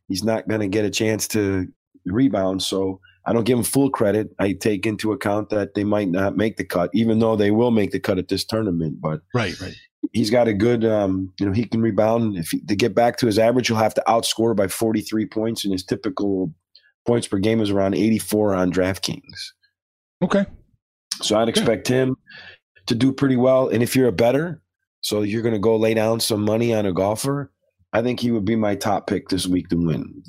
he's 0.07 0.23
not 0.23 0.47
going 0.47 0.61
to 0.61 0.69
get 0.69 0.85
a 0.85 0.91
chance 0.91 1.26
to 1.29 1.67
rebound. 2.05 2.62
So 2.62 3.00
I 3.25 3.33
don't 3.33 3.45
give 3.45 3.57
him 3.57 3.65
full 3.65 3.88
credit. 3.88 4.35
I 4.38 4.53
take 4.53 4.85
into 4.85 5.12
account 5.12 5.49
that 5.49 5.75
they 5.75 5.85
might 5.85 6.09
not 6.09 6.37
make 6.37 6.59
the 6.59 6.65
cut, 6.65 6.91
even 6.93 7.21
though 7.21 7.37
they 7.37 7.50
will 7.50 7.71
make 7.71 7.93
the 7.93 8.00
cut 8.00 8.19
at 8.19 8.29
this 8.29 8.45
tournament. 8.45 9.00
But 9.00 9.23
Right. 9.35 9.59
Right. 9.62 9.75
He's 10.13 10.31
got 10.31 10.49
a 10.49 10.55
good 10.55 10.85
um, 10.85 11.33
you 11.39 11.47
know 11.47 11.53
he 11.53 11.65
can 11.65 11.81
rebound. 11.81 12.37
If 12.37 12.51
he, 12.51 12.61
to 12.63 12.77
get 12.77 12.95
back 12.95 13.17
to 13.19 13.27
his 13.27 13.39
average 13.39 13.69
he'll 13.69 13.77
have 13.77 13.95
to 13.95 14.05
outscore 14.07 14.55
by 14.55 14.69
43 14.69 15.27
points 15.27 15.65
and 15.65 15.73
his 15.73 15.85
typical 15.85 16.53
points 17.07 17.27
per 17.27 17.39
game 17.39 17.61
is 17.61 17.71
around 17.71 17.95
84 17.95 18.55
on 18.55 18.73
draftkings. 18.73 19.53
Okay. 20.23 20.47
so 21.23 21.39
i'd 21.39 21.49
expect 21.49 21.87
him 21.89 22.17
to 22.87 22.95
do 22.95 23.13
pretty 23.13 23.37
well. 23.37 23.69
And 23.69 23.83
if 23.83 23.95
you're 23.95 24.09
a 24.09 24.13
better 24.13 24.63
so 25.03 25.23
you're 25.23 25.43
going 25.43 25.55
to 25.55 25.61
go 25.61 25.77
lay 25.77 25.95
down 25.95 26.21
some 26.21 26.43
money 26.43 26.75
on 26.75 26.87
a 26.87 26.93
golfer 26.93 27.53
i 27.93 28.03
think 28.03 28.19
he 28.19 28.31
would 28.31 28.45
be 28.45 28.57
my 28.57 28.75
top 28.75 29.07
pick 29.07 29.29
this 29.29 29.47
week 29.47 29.69
to 29.69 29.77
win. 29.77 30.23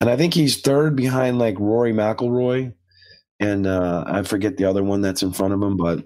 And 0.00 0.08
i 0.08 0.16
think 0.16 0.34
he's 0.34 0.60
third 0.60 0.96
behind 0.96 1.38
like 1.38 1.58
rory 1.58 1.92
mcilroy 1.92 2.72
and 3.40 3.66
uh, 3.66 4.04
I 4.06 4.22
forget 4.22 4.56
the 4.56 4.64
other 4.64 4.82
one 4.82 5.00
that's 5.00 5.22
in 5.22 5.32
front 5.32 5.54
of 5.54 5.62
him, 5.62 5.76
but 5.76 6.04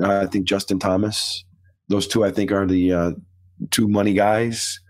uh, 0.00 0.20
I 0.20 0.26
think 0.26 0.46
Justin 0.46 0.78
Thomas. 0.78 1.44
Those 1.88 2.06
two, 2.06 2.24
I 2.24 2.30
think, 2.30 2.50
are 2.52 2.66
the 2.66 2.92
uh, 2.92 3.12
two 3.70 3.88
money 3.88 4.14
guys. 4.14 4.80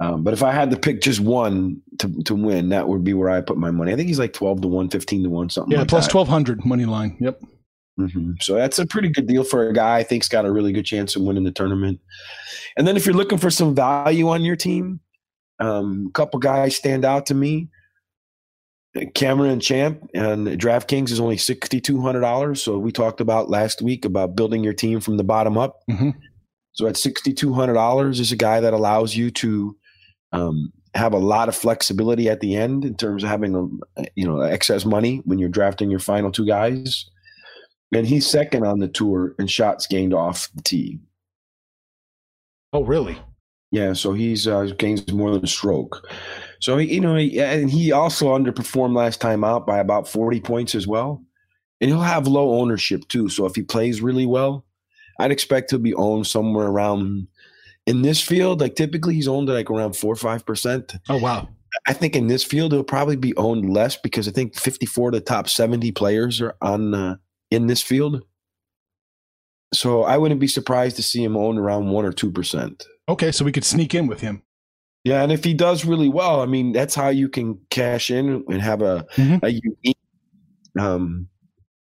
Um, 0.00 0.24
but 0.24 0.32
if 0.34 0.42
I 0.42 0.50
had 0.50 0.70
to 0.70 0.76
pick 0.76 1.00
just 1.00 1.20
one 1.20 1.80
to, 1.98 2.08
to 2.24 2.34
win, 2.34 2.70
that 2.70 2.88
would 2.88 3.04
be 3.04 3.14
where 3.14 3.30
I 3.30 3.40
put 3.40 3.56
my 3.56 3.70
money. 3.70 3.92
I 3.92 3.96
think 3.96 4.08
he's 4.08 4.18
like 4.18 4.32
12 4.32 4.62
to 4.62 4.68
1, 4.68 4.88
15 4.88 5.22
to 5.22 5.28
1, 5.30 5.50
something 5.50 5.70
Yeah, 5.72 5.80
like 5.80 5.88
plus 5.88 6.06
that. 6.06 6.14
1200 6.14 6.64
money 6.64 6.86
line. 6.86 7.16
Yep. 7.20 7.40
hmm 7.98 8.32
So 8.40 8.54
that's 8.54 8.78
a 8.80 8.86
pretty 8.86 9.10
good 9.10 9.28
deal 9.28 9.44
for 9.44 9.68
a 9.68 9.72
guy 9.72 9.98
I 9.98 10.02
think's 10.02 10.28
got 10.28 10.44
a 10.44 10.50
really 10.50 10.72
good 10.72 10.86
chance 10.86 11.14
of 11.14 11.22
winning 11.22 11.44
the 11.44 11.52
tournament. 11.52 12.00
And 12.76 12.86
then 12.88 12.96
if 12.96 13.06
you're 13.06 13.14
looking 13.14 13.38
for 13.38 13.50
some 13.50 13.74
value 13.76 14.28
on 14.28 14.42
your 14.42 14.56
team, 14.56 14.98
um, 15.60 16.06
a 16.08 16.12
couple 16.12 16.40
guys 16.40 16.74
stand 16.74 17.04
out 17.04 17.26
to 17.26 17.34
me. 17.34 17.68
Cameron 19.14 19.60
Champ 19.60 20.06
and 20.14 20.46
DraftKings 20.46 21.10
is 21.10 21.20
only 21.20 21.38
sixty 21.38 21.80
two 21.80 22.00
hundred 22.00 22.20
dollars. 22.20 22.62
So 22.62 22.78
we 22.78 22.92
talked 22.92 23.20
about 23.20 23.48
last 23.48 23.80
week 23.80 24.04
about 24.04 24.36
building 24.36 24.62
your 24.62 24.74
team 24.74 25.00
from 25.00 25.16
the 25.16 25.24
bottom 25.24 25.56
up. 25.56 25.80
Mhm. 25.90 26.14
So 26.72 26.86
at 26.86 26.96
sixty 26.96 27.32
two 27.32 27.54
hundred 27.54 27.74
dollars 27.74 28.20
is 28.20 28.32
a 28.32 28.36
guy 28.36 28.60
that 28.60 28.74
allows 28.74 29.16
you 29.16 29.30
to 29.30 29.76
um, 30.32 30.72
have 30.94 31.14
a 31.14 31.18
lot 31.18 31.48
of 31.48 31.56
flexibility 31.56 32.28
at 32.28 32.40
the 32.40 32.54
end 32.54 32.84
in 32.84 32.94
terms 32.94 33.22
of 33.22 33.30
having 33.30 33.80
a, 33.96 34.04
you 34.14 34.26
know 34.26 34.40
excess 34.40 34.84
money 34.84 35.22
when 35.24 35.38
you're 35.38 35.48
drafting 35.48 35.90
your 35.90 36.00
final 36.00 36.30
two 36.30 36.46
guys. 36.46 37.08
And 37.94 38.06
he's 38.06 38.26
second 38.26 38.64
on 38.64 38.78
the 38.78 38.88
tour 38.88 39.34
in 39.38 39.46
shots 39.46 39.86
gained 39.86 40.14
off 40.14 40.48
the 40.54 40.62
tee. 40.62 40.98
Oh, 42.72 42.84
really? 42.84 43.18
Yeah, 43.72 43.94
so 43.94 44.12
he's 44.12 44.46
uh, 44.46 44.66
gains 44.78 45.10
more 45.10 45.32
than 45.32 45.44
a 45.44 45.48
stroke. 45.48 46.06
So 46.60 46.76
he, 46.76 46.94
you 46.94 47.00
know, 47.00 47.16
he, 47.16 47.40
and 47.40 47.70
he 47.70 47.90
also 47.90 48.26
underperformed 48.36 48.94
last 48.94 49.20
time 49.20 49.42
out 49.42 49.66
by 49.66 49.78
about 49.78 50.06
forty 50.06 50.40
points 50.40 50.74
as 50.74 50.86
well. 50.86 51.24
And 51.80 51.90
he'll 51.90 52.00
have 52.00 52.28
low 52.28 52.60
ownership 52.60 53.08
too. 53.08 53.30
So 53.30 53.46
if 53.46 53.56
he 53.56 53.62
plays 53.62 54.02
really 54.02 54.26
well, 54.26 54.66
I'd 55.18 55.32
expect 55.32 55.70
he'll 55.70 55.80
be 55.80 55.94
owned 55.94 56.26
somewhere 56.26 56.66
around 56.66 57.26
in 57.86 58.02
this 58.02 58.20
field. 58.20 58.60
Like 58.60 58.76
typically, 58.76 59.14
he's 59.14 59.26
owned 59.26 59.48
at 59.48 59.54
like 59.54 59.70
around 59.70 59.96
four 59.96 60.12
or 60.12 60.16
five 60.16 60.44
percent. 60.44 60.94
Oh, 61.08 61.16
wow. 61.16 61.48
I 61.86 61.94
think 61.94 62.14
in 62.14 62.26
this 62.26 62.44
field 62.44 62.72
he'll 62.72 62.84
probably 62.84 63.16
be 63.16 63.34
owned 63.36 63.72
less 63.72 63.96
because 63.96 64.28
I 64.28 64.32
think 64.32 64.54
fifty-four 64.54 65.08
of 65.08 65.14
the 65.14 65.20
top 65.22 65.48
seventy 65.48 65.90
players 65.92 66.42
are 66.42 66.54
on 66.60 66.94
uh, 66.94 67.16
in 67.50 67.68
this 67.68 67.82
field. 67.82 68.22
So 69.74 70.02
I 70.04 70.18
wouldn't 70.18 70.40
be 70.40 70.46
surprised 70.48 70.96
to 70.96 71.02
see 71.02 71.22
him 71.24 71.36
own 71.36 71.58
around 71.58 71.88
one 71.90 72.04
or 72.04 72.12
two 72.12 72.30
percent. 72.30 72.84
Okay, 73.08 73.32
so 73.32 73.44
we 73.44 73.52
could 73.52 73.64
sneak 73.64 73.94
in 73.94 74.06
with 74.06 74.20
him. 74.20 74.42
Yeah, 75.04 75.22
and 75.22 75.32
if 75.32 75.42
he 75.42 75.54
does 75.54 75.84
really 75.84 76.08
well, 76.08 76.40
I 76.42 76.46
mean, 76.46 76.72
that's 76.72 76.94
how 76.94 77.08
you 77.08 77.28
can 77.28 77.58
cash 77.70 78.10
in 78.10 78.44
and 78.48 78.62
have 78.62 78.82
a 78.82 79.04
Mhm. 79.16 79.42
a 79.42 79.48
unique, 79.50 79.98
um, 80.78 81.26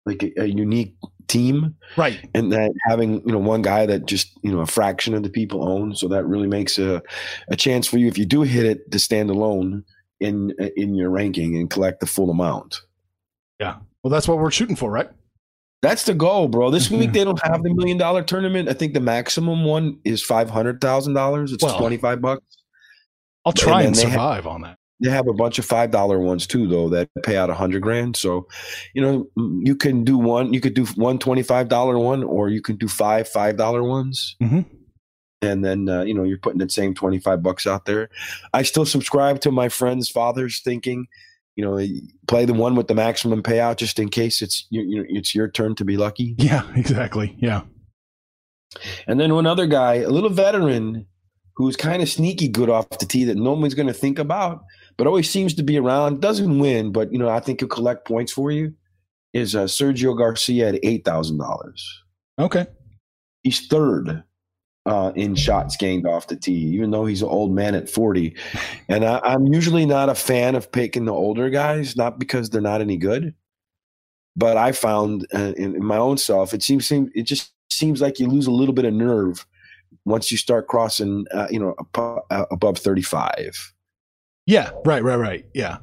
like 0.06 0.22
a, 0.24 0.42
a 0.42 0.46
unique 0.46 0.96
team, 1.28 1.76
Right. 1.98 2.20
and 2.36 2.52
that 2.52 2.72
having 2.88 3.22
you 3.26 3.32
know 3.32 3.40
one 3.40 3.62
guy 3.62 3.86
that 3.86 4.06
just 4.06 4.32
you 4.44 4.52
know 4.52 4.60
a 4.60 4.66
fraction 4.66 5.14
of 5.14 5.24
the 5.24 5.30
people 5.30 5.68
own, 5.68 5.96
so 5.96 6.08
that 6.10 6.26
really 6.26 6.48
makes 6.48 6.78
a 6.78 7.02
a 7.48 7.56
chance 7.56 7.88
for 7.88 7.98
you 7.98 8.08
if 8.08 8.18
you 8.18 8.26
do 8.26 8.42
hit 8.42 8.66
it 8.66 8.92
to 8.92 9.00
stand 9.00 9.30
alone 9.30 9.84
in 10.20 10.52
in 10.76 10.94
your 10.96 11.10
ranking 11.10 11.56
and 11.56 11.70
collect 11.70 12.00
the 12.02 12.06
full 12.08 12.30
amount. 12.30 12.82
Yeah, 13.60 13.78
well, 14.04 14.12
that's 14.12 14.28
what 14.28 14.40
we're 14.40 14.52
shooting 14.52 14.76
for, 14.76 14.92
right? 14.92 15.10
That's 15.86 16.04
the 16.06 16.16
goal, 16.16 16.48
bro. 16.48 16.72
This 16.72 16.90
week 16.90 17.14
they 17.14 17.24
don't 17.24 17.40
have 17.46 17.62
the 17.62 17.72
million 17.74 17.98
dollar 17.98 18.24
tournament. 18.24 18.68
I 18.70 18.74
think 18.74 18.94
the 18.96 19.00
maximum 19.00 19.64
one 19.66 20.00
is 20.04 20.24
five 20.24 20.50
hundred 20.50 20.82
thousand 20.82 21.14
dollars. 21.14 21.52
It's 21.54 21.64
Well, 21.64 21.78
twenty 21.78 21.98
five 21.98 22.22
bucks. 22.22 22.42
I'll 23.46 23.54
try 23.54 23.82
And 23.84 23.88
and, 23.90 23.96
then 23.96 24.06
they 24.06 24.10
ha- 24.10 24.32
survive 24.34 24.48
on 24.48 24.62
that. 24.62 24.78
They 25.02 25.12
have 25.12 25.28
a 25.28 25.34
bunch 25.34 25.60
of 25.60 25.66
five 25.66 25.92
dollar 25.92 26.18
ones 26.20 26.48
too, 26.48 26.68
though 26.68 26.90
that 26.90 27.10
pay 27.24 27.38
out 27.38 27.52
a 27.52 27.54
hundred 27.54 27.84
grand. 27.84 28.16
So, 28.18 28.48
you 28.96 29.02
know, 29.04 29.28
you 29.64 29.76
can 29.76 30.04
do 30.04 30.18
one. 30.18 30.54
You 30.54 30.60
could 30.62 30.74
do 30.74 30.86
one 30.96 31.20
twenty 31.20 31.44
five 31.44 31.68
dollar 31.70 32.00
one, 32.00 32.24
or 32.24 32.50
you 32.50 32.62
can 32.64 32.78
do 32.78 32.88
five 32.88 33.28
five 33.30 33.56
dollar 33.56 33.84
ones, 33.84 34.36
Mhm. 34.42 34.66
and 35.44 35.64
then 35.64 35.88
uh, 35.88 36.02
you 36.04 36.14
know 36.16 36.24
you're 36.24 36.40
putting 36.40 36.60
the 36.60 36.70
same 36.70 36.96
twenty 36.96 37.20
five 37.20 37.44
bucks 37.44 37.68
out 37.68 37.86
there. 37.86 38.10
I 38.54 38.64
still 38.64 38.86
subscribe 38.86 39.42
to 39.42 39.52
my 39.52 39.70
friend's 39.70 40.10
father's 40.10 40.62
thinking. 40.62 41.06
You 41.56 41.64
know, 41.64 41.88
play 42.28 42.46
the 42.46 42.54
one 42.54 42.76
with 42.76 42.88
the 42.88 42.96
maximum 42.96 43.42
payout 43.42 43.78
just 43.78 43.98
in 43.98 44.10
case 44.10 44.42
it's 44.42 44.68
you, 44.70 44.82
you 44.82 44.98
know, 44.98 45.06
it's 45.08 45.34
your 45.34 45.50
turn 45.50 45.76
to 45.76 45.86
be 45.86 45.98
lucky. 45.98 46.36
Yeah, 46.38 46.64
exactly. 46.76 47.36
Yeah. 47.40 47.62
And 49.08 49.20
then 49.20 49.34
one 49.34 49.46
other 49.46 49.68
guy, 49.68 49.96
a 49.96 50.10
little 50.10 50.30
veteran, 50.30 51.06
who's 51.56 51.78
kind 51.78 52.02
of 52.02 52.10
sneaky 52.10 52.50
good 52.50 52.70
off 52.70 52.90
the 52.90 53.06
tee 53.06 53.24
that 53.24 53.38
no 53.38 53.54
one's 53.54 53.74
going 53.74 53.88
to 53.88 53.94
think 53.94 54.20
about, 54.20 54.64
but 54.98 55.08
always 55.08 55.30
seems 55.30 55.54
to 55.54 55.64
be 55.64 55.78
around. 55.78 56.22
Doesn't 56.22 56.60
win, 56.60 56.92
but 56.92 57.12
you 57.12 57.20
know 57.20 57.30
I 57.30 57.40
think 57.40 57.62
he'll 57.62 57.70
collect 57.70 58.08
points 58.08 58.32
for 58.32 58.52
you. 58.52 58.74
Is 59.34 59.56
uh, 59.56 59.64
Sergio 59.66 60.18
Garcia 60.18 60.70
at 60.70 60.80
eight 60.84 61.06
thousand 61.06 61.38
dollars? 61.38 62.04
Okay. 62.40 62.68
He's 63.44 63.68
third 63.68 64.24
uh, 64.86 65.12
in 65.16 65.36
shots 65.36 65.76
gained 65.78 66.06
off 66.06 66.28
the 66.28 66.36
tee, 66.36 66.54
even 66.54 66.92
though 66.92 67.06
he's 67.06 67.22
an 67.22 67.28
old 67.30 67.52
man 67.52 67.76
at 67.76 67.90
forty. 67.90 68.36
And 68.90 69.04
I, 69.06 69.20
I'm 69.24 69.48
usually 69.48 69.86
not 69.86 70.10
a 70.10 70.16
fan 70.16 70.56
of 70.56 70.72
picking 70.72 71.06
the 71.06 71.14
older 71.14 71.50
guys, 71.50 71.96
not 71.96 72.20
because 72.20 72.50
they're 72.50 72.62
not 72.62 72.82
any 72.82 72.98
good, 72.98 73.34
but 74.36 74.58
I 74.58 74.72
found 74.72 75.26
uh, 75.34 75.54
in, 75.58 75.76
in 75.76 75.84
my 75.86 75.98
own 75.98 76.18
self, 76.18 76.54
it 76.54 76.62
seems 76.64 76.86
seem 76.88 77.10
it 77.16 77.24
just 77.24 77.52
seems 77.72 78.02
like 78.02 78.20
you 78.20 78.28
lose 78.28 78.48
a 78.48 78.52
little 78.52 78.74
bit 78.74 78.86
of 78.86 78.94
nerve 78.94 79.46
once 80.06 80.30
you 80.32 80.38
start 80.38 80.68
crossing, 80.68 81.26
uh, 81.34 81.48
you 81.50 81.60
know, 81.60 81.74
abo- 81.80 82.22
uh, 82.30 82.46
above 82.52 82.78
35. 82.78 83.74
Yeah. 84.46 84.70
Right. 84.86 85.04
Right. 85.04 85.16
Right. 85.16 85.46
Yeah. 85.56 85.78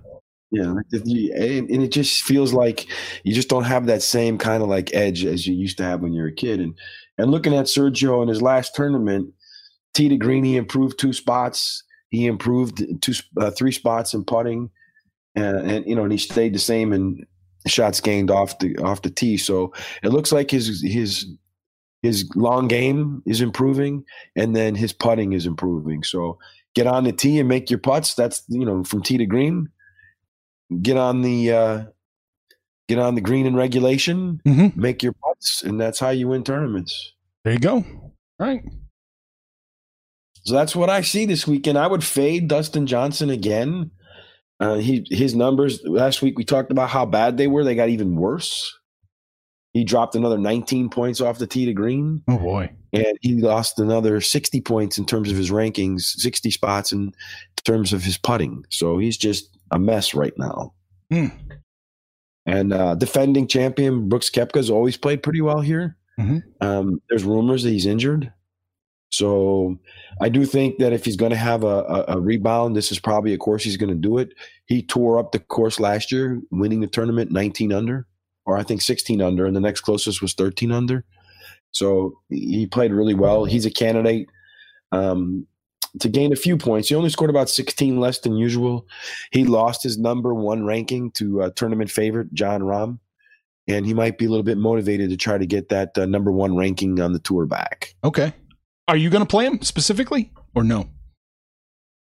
Yeah, 0.53 0.67
like 0.73 0.85
the- 0.91 1.03
you- 1.07 1.33
and 1.35 1.69
and 1.71 1.83
it 1.83 1.91
just 1.93 2.23
feels 2.23 2.53
like 2.53 2.87
you 3.25 3.33
just 3.35 3.49
don't 3.49 3.65
have 3.65 3.87
that 3.87 4.03
same 4.03 4.37
kind 4.37 4.63
of 4.63 4.69
like 4.69 4.95
edge 4.95 5.25
as 5.25 5.47
you 5.47 5.55
used 5.55 5.79
to 5.79 5.83
have 5.85 6.03
when 6.03 6.13
you 6.13 6.21
were 6.23 6.29
a 6.29 6.33
kid. 6.33 6.61
And 6.61 6.75
and 7.19 7.31
looking 7.31 7.55
at 7.55 7.67
Sergio 7.67 8.23
in 8.23 8.29
his 8.29 8.43
last 8.43 8.75
tournament, 8.75 9.33
tee 9.95 10.09
to 10.09 10.17
green, 10.17 10.45
he 10.45 10.57
improved 10.57 10.99
two 10.99 11.13
spots. 11.13 11.85
He 12.11 12.27
improved 12.27 12.83
two, 13.01 13.13
uh, 13.41 13.51
three 13.51 13.73
spots 13.73 14.13
in 14.13 14.25
putting, 14.25 14.71
and, 15.35 15.71
and 15.71 15.87
you 15.87 15.95
know, 15.95 16.03
and 16.03 16.13
he 16.13 16.19
stayed 16.19 16.55
the 16.55 16.59
same 16.59 16.93
in 16.93 17.25
shots 17.67 18.01
gained 18.01 18.31
off 18.31 18.59
the 18.59 18.77
off 18.79 19.03
the 19.03 19.11
tee. 19.11 19.37
So 19.37 19.73
it 20.03 20.11
looks 20.11 20.33
like 20.33 20.51
his 20.51 20.83
his 20.83 21.27
his 22.03 22.29
long 22.35 22.69
game 22.69 23.23
is 23.27 23.41
improving, 23.41 24.05
and 24.37 24.55
then 24.55 24.75
his 24.75 24.93
putting 24.93 25.33
is 25.33 25.47
improving. 25.47 26.03
So 26.03 26.39
get 26.75 26.87
on 26.87 27.05
the 27.05 27.13
tee 27.13 27.39
and 27.39 27.49
make 27.49 27.71
your 27.71 27.79
putts. 27.79 28.15
That's 28.15 28.43
you 28.49 28.65
know 28.65 28.85
from 28.85 29.03
tee 29.03 29.19
to 29.19 29.27
green. 29.27 29.69
Get 30.81 30.97
on 30.97 31.23
the 31.23 31.53
uh, 31.53 31.85
get 32.89 32.99
on 32.99 33.15
the 33.15 33.21
green 33.21 33.47
in 33.47 33.55
regulation. 33.57 34.41
hmm 34.45 34.69
Make 34.75 35.03
your 35.03 35.13
putts, 35.15 35.63
and 35.63 35.81
that's 35.81 35.99
how 35.99 36.11
you 36.11 36.29
win 36.29 36.45
tournaments. 36.45 37.13
There 37.45 37.53
you 37.55 37.59
go. 37.59 37.77
All 37.77 38.15
right. 38.39 38.63
So 40.45 40.55
that's 40.55 40.75
what 40.75 40.91
I 40.91 41.03
see 41.03 41.25
this 41.27 41.47
weekend. 41.47 41.79
I 41.79 41.87
would 41.87 42.03
fade 42.03 42.49
Dustin 42.49 42.87
Johnson 42.87 43.31
again. 43.31 43.91
Uh, 44.59 44.77
he 44.77 45.07
his 45.11 45.35
numbers 45.35 45.81
last 45.85 46.23
week 46.23 46.37
we 46.39 46.45
talked 46.45 46.71
about 46.71 46.89
how 46.91 47.07
bad 47.07 47.37
they 47.37 47.47
were. 47.47 47.65
They 47.65 47.75
got 47.75 47.89
even 47.89 48.17
worse. 48.17 48.77
He 49.73 49.85
dropped 49.85 50.15
another 50.15 50.37
19 50.39 50.91
points 50.91 51.21
off 51.23 51.39
the 51.39 51.47
tee 51.47 51.65
to 51.65 51.73
green, 51.73 52.23
Oh 52.29 52.37
boy. 52.39 52.71
and 52.93 53.17
he 53.23 53.41
lost 53.41 53.79
another 53.79 54.21
60 54.21 54.61
points 54.61 54.99
in 54.99 55.07
terms 55.07 55.31
of 55.31 55.37
his 55.39 55.51
rankings, 55.51 56.03
60 56.03 56.51
spots 56.51 56.93
in 56.93 57.15
terms 57.65 57.95
of 57.95 58.03
his 58.03 58.19
putting. 58.19 58.65
So 58.69 58.99
he's 58.99 59.17
just 59.17 59.49
a 59.71 59.79
mess 59.79 60.13
right 60.13 60.35
now. 60.37 60.75
Hmm. 61.11 61.29
And 62.47 62.73
uh, 62.73 62.95
defending 62.97 63.47
champion 63.47 64.09
Brooks 64.09 64.31
Koepka's 64.31 64.71
always 64.71 64.97
played 64.97 65.23
pretty 65.23 65.41
well 65.41 65.61
here. 65.61 65.97
Mhm. 66.19 66.43
Um, 66.61 67.01
there's 67.09 67.25
rumors 67.25 67.63
that 67.63 67.71
he's 67.71 67.87
injured. 67.87 68.33
So 69.11 69.79
I 70.21 70.31
do 70.31 70.47
think 70.47 70.79
that 70.79 70.93
if 70.95 71.05
he's 71.05 71.17
going 71.17 71.31
to 71.33 71.37
have 71.37 71.65
a, 71.65 71.67
a, 71.67 72.05
a 72.17 72.21
rebound, 72.21 72.75
this 72.75 72.91
is 72.91 72.99
probably 72.99 73.35
a 73.35 73.39
course 73.39 73.63
he's 73.63 73.77
going 73.77 73.91
to 73.91 73.95
do 73.95 74.19
it. 74.19 74.33
He 74.65 74.83
tore 74.83 75.19
up 75.19 75.33
the 75.33 75.39
course 75.39 75.79
last 75.79 76.11
year, 76.11 76.41
winning 76.51 76.81
the 76.81 76.87
tournament 76.87 77.31
19 77.31 77.73
under, 77.73 78.07
or 78.47 78.57
I 78.57 78.63
think 78.63 78.81
16 78.81 79.21
under, 79.21 79.45
and 79.45 79.55
the 79.55 79.61
next 79.61 79.83
closest 79.83 80.23
was 80.23 80.33
13 80.33 80.73
under. 80.73 81.05
So 81.73 82.19
he 82.31 82.67
played 82.67 82.93
really 82.93 83.15
well. 83.15 83.45
He's 83.45 83.67
a 83.67 83.71
candidate 83.71 84.29
um, 84.93 85.47
to 86.01 86.09
gain 86.09 86.33
a 86.33 86.37
few 86.37 86.57
points. 86.57 86.89
He 86.89 86.95
only 86.95 87.11
scored 87.11 87.31
about 87.31 87.51
16 87.51 87.99
less 88.01 88.19
than 88.21 88.37
usual. 88.37 88.87
He 89.31 89.45
lost 89.45 89.83
his 89.83 89.99
number 89.99 90.35
one 90.35 90.65
ranking 90.65 91.11
to 91.13 91.43
uh, 91.43 91.51
tournament 91.55 91.91
favorite 91.91 92.33
Jon 92.33 92.63
Rahm, 92.63 92.99
and 93.69 93.85
he 93.85 93.93
might 93.95 94.19
be 94.19 94.25
a 94.25 94.29
little 94.31 94.43
bit 94.43 94.59
motivated 94.59 95.11
to 95.11 95.17
try 95.17 95.37
to 95.39 95.47
get 95.47 95.69
that 95.69 95.97
uh, 95.99 96.07
number 96.07 96.33
one 96.33 96.57
ranking 96.57 97.01
on 97.01 97.13
the 97.13 97.19
tour 97.19 97.47
back. 97.47 97.95
Okay. 98.05 98.33
Are 98.89 98.97
you 98.97 99.11
going 99.11 99.23
to 99.23 99.29
play 99.29 99.45
him 99.47 99.61
specifically 99.63 100.33
or 100.55 100.65
no? 100.65 100.89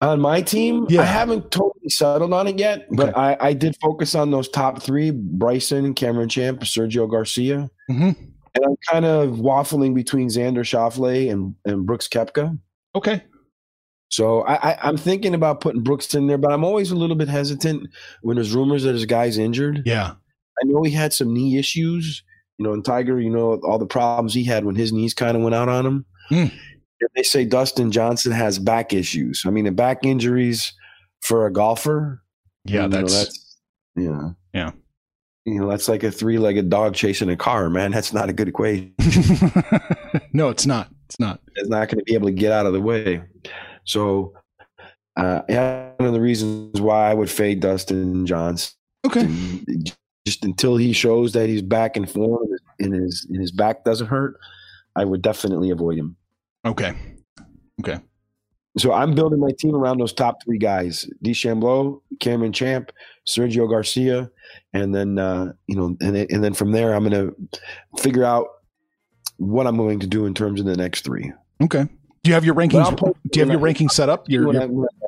On 0.02 0.18
my 0.18 0.40
team, 0.40 0.86
Yeah. 0.88 1.02
I 1.02 1.04
haven't 1.04 1.50
totally 1.50 1.90
settled 1.90 2.32
on 2.32 2.46
it 2.48 2.58
yet, 2.58 2.86
but 2.90 3.14
I, 3.18 3.36
I 3.38 3.52
did 3.52 3.76
focus 3.82 4.14
on 4.14 4.30
those 4.30 4.48
top 4.48 4.82
three 4.82 5.10
Bryson, 5.10 5.92
Cameron 5.92 6.28
Champ, 6.30 6.60
Sergio 6.60 7.10
Garcia. 7.10 7.68
hmm 7.88 8.10
And 8.54 8.64
I'm 8.64 8.76
kind 8.90 9.04
of 9.04 9.30
waffling 9.36 9.94
between 9.94 10.28
Xander 10.28 10.60
Schauffele 10.64 11.30
and, 11.30 11.54
and 11.66 11.84
Brooks 11.84 12.08
Koepka. 12.08 12.58
Okay. 12.94 13.22
So 14.10 14.42
I, 14.42 14.72
I, 14.72 14.78
I'm 14.82 14.96
thinking 14.96 15.34
about 15.34 15.60
putting 15.60 15.82
Brooks 15.82 16.14
in 16.14 16.26
there, 16.26 16.38
but 16.38 16.52
I'm 16.52 16.64
always 16.64 16.90
a 16.90 16.96
little 16.96 17.16
bit 17.16 17.28
hesitant 17.28 17.88
when 18.22 18.36
there's 18.36 18.54
rumors 18.54 18.82
that 18.82 18.94
his 18.94 19.06
guy's 19.06 19.38
injured. 19.38 19.82
Yeah. 19.86 20.12
I 20.62 20.66
know 20.66 20.82
he 20.82 20.90
had 20.90 21.12
some 21.12 21.32
knee 21.32 21.56
issues. 21.56 22.22
You 22.58 22.64
know, 22.64 22.72
and 22.74 22.84
Tiger, 22.84 23.18
you 23.18 23.30
know, 23.30 23.54
all 23.64 23.78
the 23.78 23.86
problems 23.86 24.34
he 24.34 24.44
had 24.44 24.66
when 24.66 24.74
his 24.74 24.92
knees 24.92 25.14
kind 25.14 25.34
of 25.36 25.42
went 25.42 25.54
out 25.54 25.70
on 25.70 25.86
him. 25.86 26.04
Mm. 26.30 26.52
They 27.16 27.22
say 27.22 27.46
Dustin 27.46 27.90
Johnson 27.90 28.32
has 28.32 28.58
back 28.58 28.92
issues. 28.92 29.44
I 29.46 29.50
mean, 29.50 29.64
the 29.64 29.70
back 29.70 30.04
injuries 30.04 30.74
for 31.22 31.46
a 31.46 31.52
golfer. 31.52 32.22
Yeah, 32.66 32.82
you 32.82 32.88
know, 32.88 32.98
that's, 32.98 33.14
that's 33.14 33.56
yeah, 33.96 34.30
Yeah. 34.52 34.70
You 35.46 35.60
know, 35.60 35.70
that's 35.70 35.88
like 35.88 36.02
a 36.02 36.10
three-legged 36.10 36.68
dog 36.68 36.94
chasing 36.94 37.30
a 37.30 37.36
car, 37.36 37.70
man. 37.70 37.92
That's 37.92 38.12
not 38.12 38.28
a 38.28 38.32
good 38.34 38.48
equation. 38.48 38.94
no, 40.34 40.50
it's 40.50 40.66
not. 40.66 40.90
It's 41.06 41.18
not. 41.18 41.40
It's 41.56 41.70
not 41.70 41.88
going 41.88 41.98
to 41.98 42.04
be 42.04 42.12
able 42.12 42.26
to 42.26 42.32
get 42.32 42.52
out 42.52 42.66
of 42.66 42.74
the 42.74 42.80
way. 42.80 43.22
So, 43.84 44.34
uh, 45.16 45.42
yeah, 45.48 45.90
one 45.96 46.08
of 46.08 46.14
the 46.14 46.20
reasons 46.20 46.80
why 46.80 47.10
I 47.10 47.14
would 47.14 47.30
fade 47.30 47.60
Dustin 47.60 48.26
Johnson 48.26 48.74
Okay. 49.06 49.28
just 50.26 50.44
until 50.44 50.76
he 50.76 50.92
shows 50.92 51.32
that 51.32 51.48
he's 51.48 51.62
back 51.62 51.96
in 51.96 52.06
form 52.06 52.46
and 52.78 52.94
his 52.94 53.26
and 53.30 53.40
his 53.40 53.50
back 53.50 53.84
doesn't 53.84 54.06
hurt, 54.06 54.38
I 54.96 55.04
would 55.04 55.22
definitely 55.22 55.70
avoid 55.70 55.98
him. 55.98 56.16
Okay. 56.64 56.94
Okay. 57.80 57.98
So 58.76 58.92
I'm 58.92 59.14
building 59.14 59.40
my 59.40 59.50
team 59.58 59.74
around 59.74 59.98
those 59.98 60.12
top 60.12 60.42
three 60.44 60.58
guys: 60.58 61.08
DeChambeau, 61.24 62.00
Cameron 62.20 62.52
Champ, 62.52 62.92
Sergio 63.26 63.68
Garcia, 63.68 64.30
and 64.72 64.94
then 64.94 65.18
uh, 65.18 65.52
you 65.66 65.76
know, 65.76 65.96
and 66.00 66.16
and 66.16 66.44
then 66.44 66.54
from 66.54 66.72
there, 66.72 66.94
I'm 66.94 67.08
going 67.08 67.12
to 67.12 67.58
figure 68.00 68.24
out 68.24 68.46
what 69.38 69.66
I'm 69.66 69.76
going 69.76 69.98
to 70.00 70.06
do 70.06 70.26
in 70.26 70.34
terms 70.34 70.60
of 70.60 70.66
the 70.66 70.76
next 70.76 71.04
three. 71.04 71.32
Okay. 71.62 71.86
Do 72.22 72.30
you 72.30 72.34
have 72.34 72.44
your 72.44 72.54
rankings? 72.54 72.98
Do 73.30 73.40
you 73.40 73.46
have 73.46 73.50
your 73.52 73.60
rankings 73.60 73.92
set 73.92 74.08
up? 74.08 74.28
Your, 74.28 74.52
your- 74.52 74.62
I- 74.62 74.66
when 74.66 74.84
I- 74.86 75.06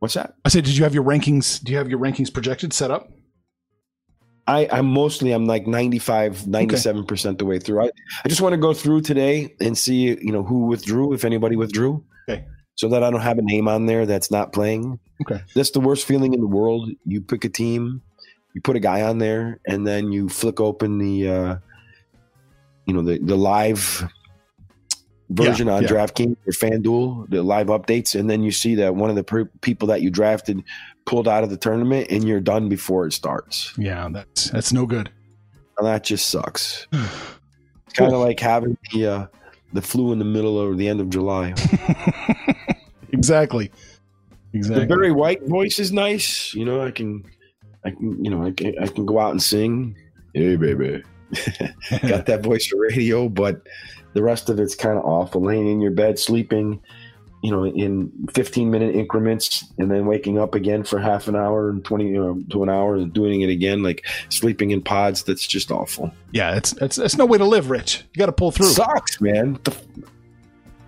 What's 0.00 0.14
that? 0.14 0.34
I 0.44 0.48
said, 0.48 0.64
did 0.64 0.76
you 0.76 0.82
have 0.82 0.94
your 0.94 1.04
rankings? 1.04 1.62
Do 1.62 1.70
you 1.70 1.78
have 1.78 1.88
your 1.88 2.00
rankings 2.00 2.32
projected 2.32 2.72
set 2.72 2.90
up? 2.90 3.08
I, 4.48 4.66
I'm 4.72 4.86
mostly 4.86 5.30
I'm 5.30 5.46
like 5.46 5.68
95, 5.68 6.48
97 6.48 7.06
percent 7.06 7.38
the 7.38 7.44
way 7.44 7.60
through. 7.60 7.84
I, 7.84 7.90
I 8.24 8.28
just 8.28 8.40
want 8.40 8.54
to 8.54 8.56
go 8.56 8.74
through 8.74 9.02
today 9.02 9.54
and 9.60 9.78
see 9.78 10.18
you 10.20 10.32
know 10.32 10.42
who 10.42 10.66
withdrew, 10.66 11.12
if 11.12 11.24
anybody 11.24 11.54
withdrew, 11.54 12.04
Okay. 12.28 12.44
so 12.74 12.88
that 12.88 13.04
I 13.04 13.10
don't 13.10 13.20
have 13.20 13.38
a 13.38 13.42
name 13.42 13.68
on 13.68 13.86
there 13.86 14.04
that's 14.04 14.32
not 14.32 14.52
playing. 14.52 14.98
Okay. 15.24 15.40
That's 15.54 15.70
the 15.70 15.78
worst 15.78 16.04
feeling 16.04 16.34
in 16.34 16.40
the 16.40 16.48
world. 16.48 16.90
You 17.06 17.20
pick 17.20 17.44
a 17.44 17.48
team, 17.48 18.02
you 18.52 18.60
put 18.60 18.74
a 18.74 18.80
guy 18.80 19.02
on 19.02 19.18
there, 19.18 19.60
and 19.68 19.86
then 19.86 20.10
you 20.10 20.28
flick 20.28 20.58
open 20.58 20.98
the 20.98 21.28
uh, 21.28 21.56
you 22.86 22.94
know 22.94 23.02
the 23.02 23.18
the 23.20 23.36
live 23.36 24.08
version 25.32 25.66
Yeah, 25.66 25.74
on 25.74 25.82
yeah. 25.82 25.88
DraftKings 25.88 26.36
or 26.46 26.52
FanDuel, 26.52 27.28
the 27.30 27.42
live 27.42 27.68
updates, 27.68 28.18
and 28.18 28.28
then 28.30 28.42
you 28.42 28.50
see 28.52 28.74
that 28.76 28.94
one 28.94 29.10
of 29.10 29.16
the 29.16 29.24
per- 29.24 29.50
people 29.60 29.88
that 29.88 30.02
you 30.02 30.10
drafted 30.10 30.62
pulled 31.04 31.26
out 31.26 31.42
of 31.44 31.50
the 31.50 31.56
tournament, 31.56 32.08
and 32.10 32.26
you're 32.26 32.40
done 32.40 32.68
before 32.68 33.06
it 33.06 33.12
starts. 33.12 33.72
Yeah, 33.76 34.08
that's 34.12 34.50
that's 34.50 34.72
no 34.72 34.86
good. 34.86 35.10
And 35.78 35.86
that 35.86 36.04
just 36.04 36.28
sucks. 36.28 36.86
It's 37.86 37.98
kind 37.98 38.14
of 38.14 38.20
like 38.20 38.40
having 38.40 38.78
the 38.94 39.06
uh, 39.06 39.26
the 39.74 39.82
flu 39.82 40.12
in 40.12 40.18
the 40.18 40.24
middle 40.24 40.56
or 40.56 40.74
the 40.74 40.88
end 40.88 41.00
of 41.02 41.10
July. 41.10 41.54
exactly. 43.12 43.70
Exactly. 44.54 44.84
The. 44.84 44.94
Barry 44.94 45.12
White 45.12 45.46
voice 45.48 45.78
is 45.78 45.92
nice. 45.92 46.52
You 46.52 46.66
know, 46.66 46.82
I 46.82 46.90
can, 46.90 47.24
I 47.86 47.90
can, 47.90 48.22
you 48.22 48.30
know, 48.30 48.44
I 48.44 48.50
can, 48.50 48.78
I 48.78 48.86
can 48.86 49.06
go 49.06 49.18
out 49.18 49.30
and 49.30 49.42
sing. 49.42 49.96
Hey, 50.34 50.56
baby, 50.56 51.02
got 52.06 52.26
that 52.26 52.42
voice 52.42 52.66
for 52.66 52.78
radio, 52.78 53.30
but 53.30 53.66
the 54.14 54.22
rest 54.22 54.48
of 54.48 54.58
it's 54.60 54.74
kind 54.74 54.98
of 54.98 55.04
awful. 55.04 55.42
Laying 55.42 55.68
in 55.68 55.80
your 55.80 55.90
bed, 55.90 56.18
sleeping, 56.18 56.82
you 57.42 57.50
know, 57.50 57.66
in 57.66 58.10
15 58.34 58.70
minute 58.70 58.94
increments, 58.94 59.64
and 59.78 59.90
then 59.90 60.06
waking 60.06 60.38
up 60.38 60.54
again 60.54 60.84
for 60.84 60.98
half 60.98 61.28
an 61.28 61.36
hour 61.36 61.70
and 61.70 61.84
20 61.84 62.08
you 62.08 62.22
know, 62.22 62.42
to 62.50 62.62
an 62.62 62.68
hour, 62.68 62.96
and 62.96 63.12
doing 63.12 63.40
it 63.40 63.50
again, 63.50 63.82
like 63.82 64.06
sleeping 64.28 64.70
in 64.70 64.82
pods. 64.82 65.22
That's 65.24 65.46
just 65.46 65.70
awful. 65.70 66.12
yeah, 66.32 66.56
it's 66.56 66.72
it's 66.80 66.98
it's 66.98 67.16
no 67.16 67.26
way 67.26 67.38
to 67.38 67.44
live, 67.44 67.70
Rich. 67.70 68.04
You 68.14 68.18
got 68.18 68.26
to 68.26 68.32
pull 68.32 68.52
through. 68.52 68.66
Sucks, 68.66 69.20
man. 69.20 69.54
What 69.54 69.64
the 69.64 69.76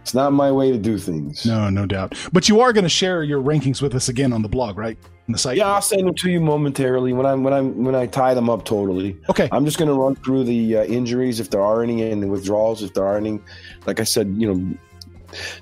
It's 0.05 0.13
not 0.13 0.35
my 0.35 0.53
way 0.53 0.71
to 0.71 0.77
do 0.77 0.99
things. 0.99 1.47
No, 1.47 1.71
no 1.71 1.87
doubt. 1.87 2.15
But 2.31 2.47
you 2.47 2.61
are 2.61 2.75
going 2.75 2.85
to 2.85 2.91
share 2.91 3.23
your 3.23 3.41
rankings 3.41 3.81
with 3.81 3.95
us 3.95 4.11
again 4.11 4.35
on 4.35 4.43
the 4.43 4.51
blog, 4.51 4.77
right? 4.77 4.99
On 5.29 5.33
the 5.33 5.39
site. 5.39 5.57
Yeah, 5.57 5.69
I'll 5.73 5.81
send 5.81 6.07
them 6.07 6.15
to 6.17 6.31
you 6.31 6.41
momentarily 6.41 7.15
when 7.15 7.25
I 7.25 7.35
when 7.35 7.55
I 7.55 7.63
when 7.63 7.95
I 7.95 8.05
tie 8.07 8.35
them 8.35 8.51
up 8.51 8.67
totally. 8.67 9.17
Okay. 9.31 9.49
I'm 9.51 9.65
just 9.65 9.79
going 9.79 9.89
to 9.89 9.95
run 9.95 10.15
through 10.17 10.45
the 10.45 10.77
uh, 10.77 10.85
injuries 10.85 11.41
if 11.41 11.49
there 11.49 11.63
are 11.63 11.83
any 11.83 12.03
and 12.03 12.23
the 12.23 12.27
withdrawals 12.27 12.83
if 12.83 12.93
there 12.93 13.07
are 13.07 13.17
any. 13.17 13.41
Like 13.87 13.99
I 13.99 14.05
said, 14.05 14.35
you 14.37 14.53
know, 14.55 14.77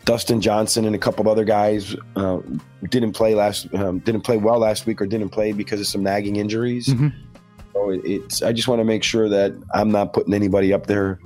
Dustin 0.07 0.41
Johnson 0.41 0.87
and 0.87 0.97
a 0.97 0.99
couple 0.99 1.21
of 1.23 1.29
other 1.29 1.45
guys 1.45 1.95
uh, 2.17 2.41
didn't 2.91 3.13
play 3.13 3.37
last 3.37 3.73
um, 3.77 4.01
didn't 4.01 4.23
play 4.23 4.39
well 4.39 4.59
last 4.59 4.87
week 4.87 5.01
or 5.01 5.07
didn't 5.07 5.29
play 5.29 5.53
because 5.53 5.79
of 5.79 5.87
some 5.87 6.03
nagging 6.03 6.35
injuries. 6.35 6.89
Mhm. 6.89 7.13
So 7.75 7.91
it, 7.91 8.01
it's 8.05 8.43
I 8.43 8.53
just 8.53 8.67
want 8.67 8.81
to 8.81 8.85
make 8.85 9.05
sure 9.05 9.29
that 9.29 9.53
I'm 9.73 9.93
not 9.93 10.13
putting 10.13 10.35
anybody 10.35 10.73
up 10.73 10.89
there 10.89 11.21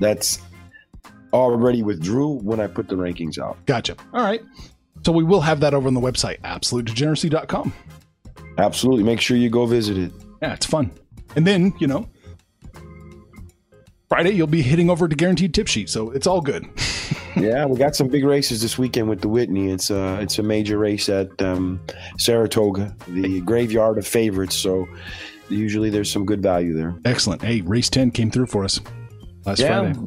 that's 0.00 0.40
already 1.34 1.82
withdrew 1.82 2.38
when 2.38 2.60
I 2.60 2.66
put 2.66 2.88
the 2.88 2.94
rankings 2.94 3.38
out. 3.38 3.58
Gotcha. 3.66 3.96
All 4.12 4.22
right. 4.22 4.42
So 5.04 5.12
we 5.12 5.24
will 5.24 5.40
have 5.40 5.60
that 5.60 5.74
over 5.74 5.86
on 5.86 5.94
the 5.94 6.00
website, 6.00 6.40
absolutedegeneracy.com. 6.40 7.74
Absolutely, 8.56 9.02
make 9.02 9.20
sure 9.20 9.36
you 9.36 9.50
go 9.50 9.66
visit 9.66 9.98
it. 9.98 10.12
Yeah, 10.40 10.54
it's 10.54 10.66
fun. 10.66 10.90
And 11.36 11.46
then, 11.46 11.74
you 11.78 11.86
know, 11.86 12.08
Friday 14.08 14.30
you'll 14.30 14.46
be 14.46 14.62
hitting 14.62 14.88
over 14.90 15.08
to 15.08 15.16
Guaranteed 15.16 15.52
Tip 15.52 15.66
Sheet, 15.66 15.90
so 15.90 16.10
it's 16.10 16.26
all 16.26 16.40
good. 16.40 16.66
yeah, 17.36 17.66
we 17.66 17.76
got 17.76 17.96
some 17.96 18.08
big 18.08 18.24
races 18.24 18.62
this 18.62 18.78
weekend 18.78 19.08
with 19.08 19.20
the 19.20 19.28
Whitney. 19.28 19.70
It's 19.70 19.90
uh 19.90 20.18
it's 20.22 20.38
a 20.38 20.42
major 20.42 20.78
race 20.78 21.08
at 21.08 21.42
um, 21.42 21.80
Saratoga, 22.18 22.94
the 23.08 23.40
graveyard 23.40 23.98
of 23.98 24.06
favorites. 24.06 24.56
So 24.56 24.86
usually 25.48 25.90
there's 25.90 26.10
some 26.10 26.24
good 26.24 26.42
value 26.42 26.74
there. 26.74 26.94
Excellent. 27.04 27.42
Hey, 27.42 27.60
race 27.62 27.90
10 27.90 28.12
came 28.12 28.30
through 28.30 28.46
for 28.46 28.64
us 28.64 28.80
last 29.44 29.60
yeah, 29.60 29.80
Friday. 29.80 29.98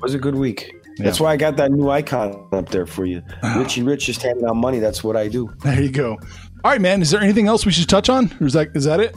Was 0.00 0.14
a 0.14 0.18
good 0.18 0.34
week. 0.34 0.74
Yeah. 0.98 1.04
That's 1.04 1.20
why 1.20 1.32
I 1.32 1.36
got 1.36 1.56
that 1.58 1.70
new 1.70 1.90
icon 1.90 2.48
up 2.52 2.70
there 2.70 2.86
for 2.86 3.04
you. 3.04 3.22
Richie 3.56 3.82
Rich 3.82 4.06
just 4.06 4.20
handing 4.22 4.44
out 4.46 4.56
money. 4.56 4.80
That's 4.80 5.04
what 5.04 5.16
I 5.16 5.28
do. 5.28 5.48
There 5.62 5.80
you 5.80 5.90
go. 5.90 6.18
All 6.64 6.72
right, 6.72 6.80
man. 6.80 7.02
Is 7.02 7.10
there 7.10 7.20
anything 7.20 7.46
else 7.46 7.64
we 7.64 7.70
should 7.72 7.88
touch 7.88 8.08
on? 8.08 8.34
Or 8.40 8.46
is 8.46 8.52
that 8.54 8.68
is 8.74 8.84
that 8.84 8.98
it? 8.98 9.14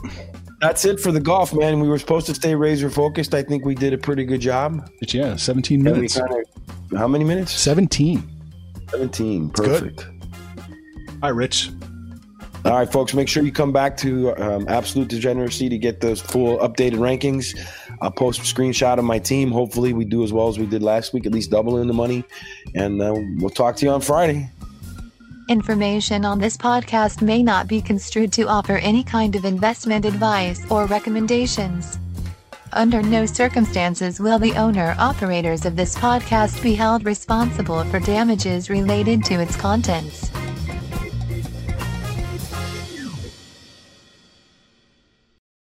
That's 0.59 0.85
it 0.85 0.99
for 0.99 1.11
the 1.11 1.19
golf, 1.19 1.55
man. 1.55 1.79
We 1.79 1.89
were 1.89 1.97
supposed 1.97 2.27
to 2.27 2.35
stay 2.35 2.53
razor 2.53 2.91
focused. 2.91 3.33
I 3.33 3.41
think 3.41 3.65
we 3.65 3.73
did 3.73 3.93
a 3.93 3.97
pretty 3.97 4.25
good 4.25 4.41
job. 4.41 4.87
But 4.99 5.11
yeah, 5.11 5.35
17 5.35 5.81
minutes. 5.81 6.17
kinda- 6.17 6.43
how 6.95 7.07
many 7.07 7.23
minutes? 7.23 7.51
17. 7.53 8.21
17. 8.91 9.49
good. 9.49 9.65
Perfect. 9.65 10.07
Hi, 11.23 11.29
Rich. 11.29 11.71
All 12.63 12.73
right, 12.73 12.91
folks, 12.91 13.15
make 13.15 13.27
sure 13.27 13.41
you 13.41 13.51
come 13.51 13.71
back 13.71 13.97
to 13.97 14.35
um, 14.35 14.67
Absolute 14.67 15.07
Degeneracy 15.07 15.67
to 15.67 15.79
get 15.79 15.99
those 15.99 16.21
full 16.21 16.59
updated 16.59 16.97
rankings. 16.99 17.57
I'll 18.01 18.11
post 18.11 18.39
a 18.39 18.43
screenshot 18.43 18.97
of 18.97 19.05
my 19.05 19.19
team. 19.19 19.51
Hopefully, 19.51 19.93
we 19.93 20.05
do 20.05 20.23
as 20.23 20.33
well 20.33 20.47
as 20.47 20.57
we 20.57 20.65
did 20.65 20.81
last 20.81 21.13
week, 21.13 21.25
at 21.25 21.31
least 21.31 21.51
doubling 21.51 21.87
the 21.87 21.93
money. 21.93 22.23
And 22.75 23.01
uh, 23.01 23.13
we'll 23.37 23.49
talk 23.51 23.75
to 23.77 23.85
you 23.85 23.91
on 23.91 24.01
Friday. 24.01 24.49
Information 25.49 26.25
on 26.25 26.39
this 26.39 26.57
podcast 26.57 27.21
may 27.21 27.43
not 27.43 27.67
be 27.67 27.81
construed 27.81 28.31
to 28.33 28.47
offer 28.47 28.77
any 28.77 29.03
kind 29.03 29.35
of 29.35 29.45
investment 29.45 30.05
advice 30.05 30.69
or 30.71 30.85
recommendations. 30.85 31.99
Under 32.73 33.01
no 33.01 33.25
circumstances 33.25 34.19
will 34.19 34.39
the 34.39 34.53
owner 34.53 34.95
operators 34.97 35.65
of 35.65 35.75
this 35.75 35.95
podcast 35.95 36.63
be 36.63 36.73
held 36.73 37.05
responsible 37.05 37.83
for 37.85 37.99
damages 37.99 38.69
related 38.69 39.25
to 39.25 39.41
its 39.41 39.57
contents. 39.57 40.31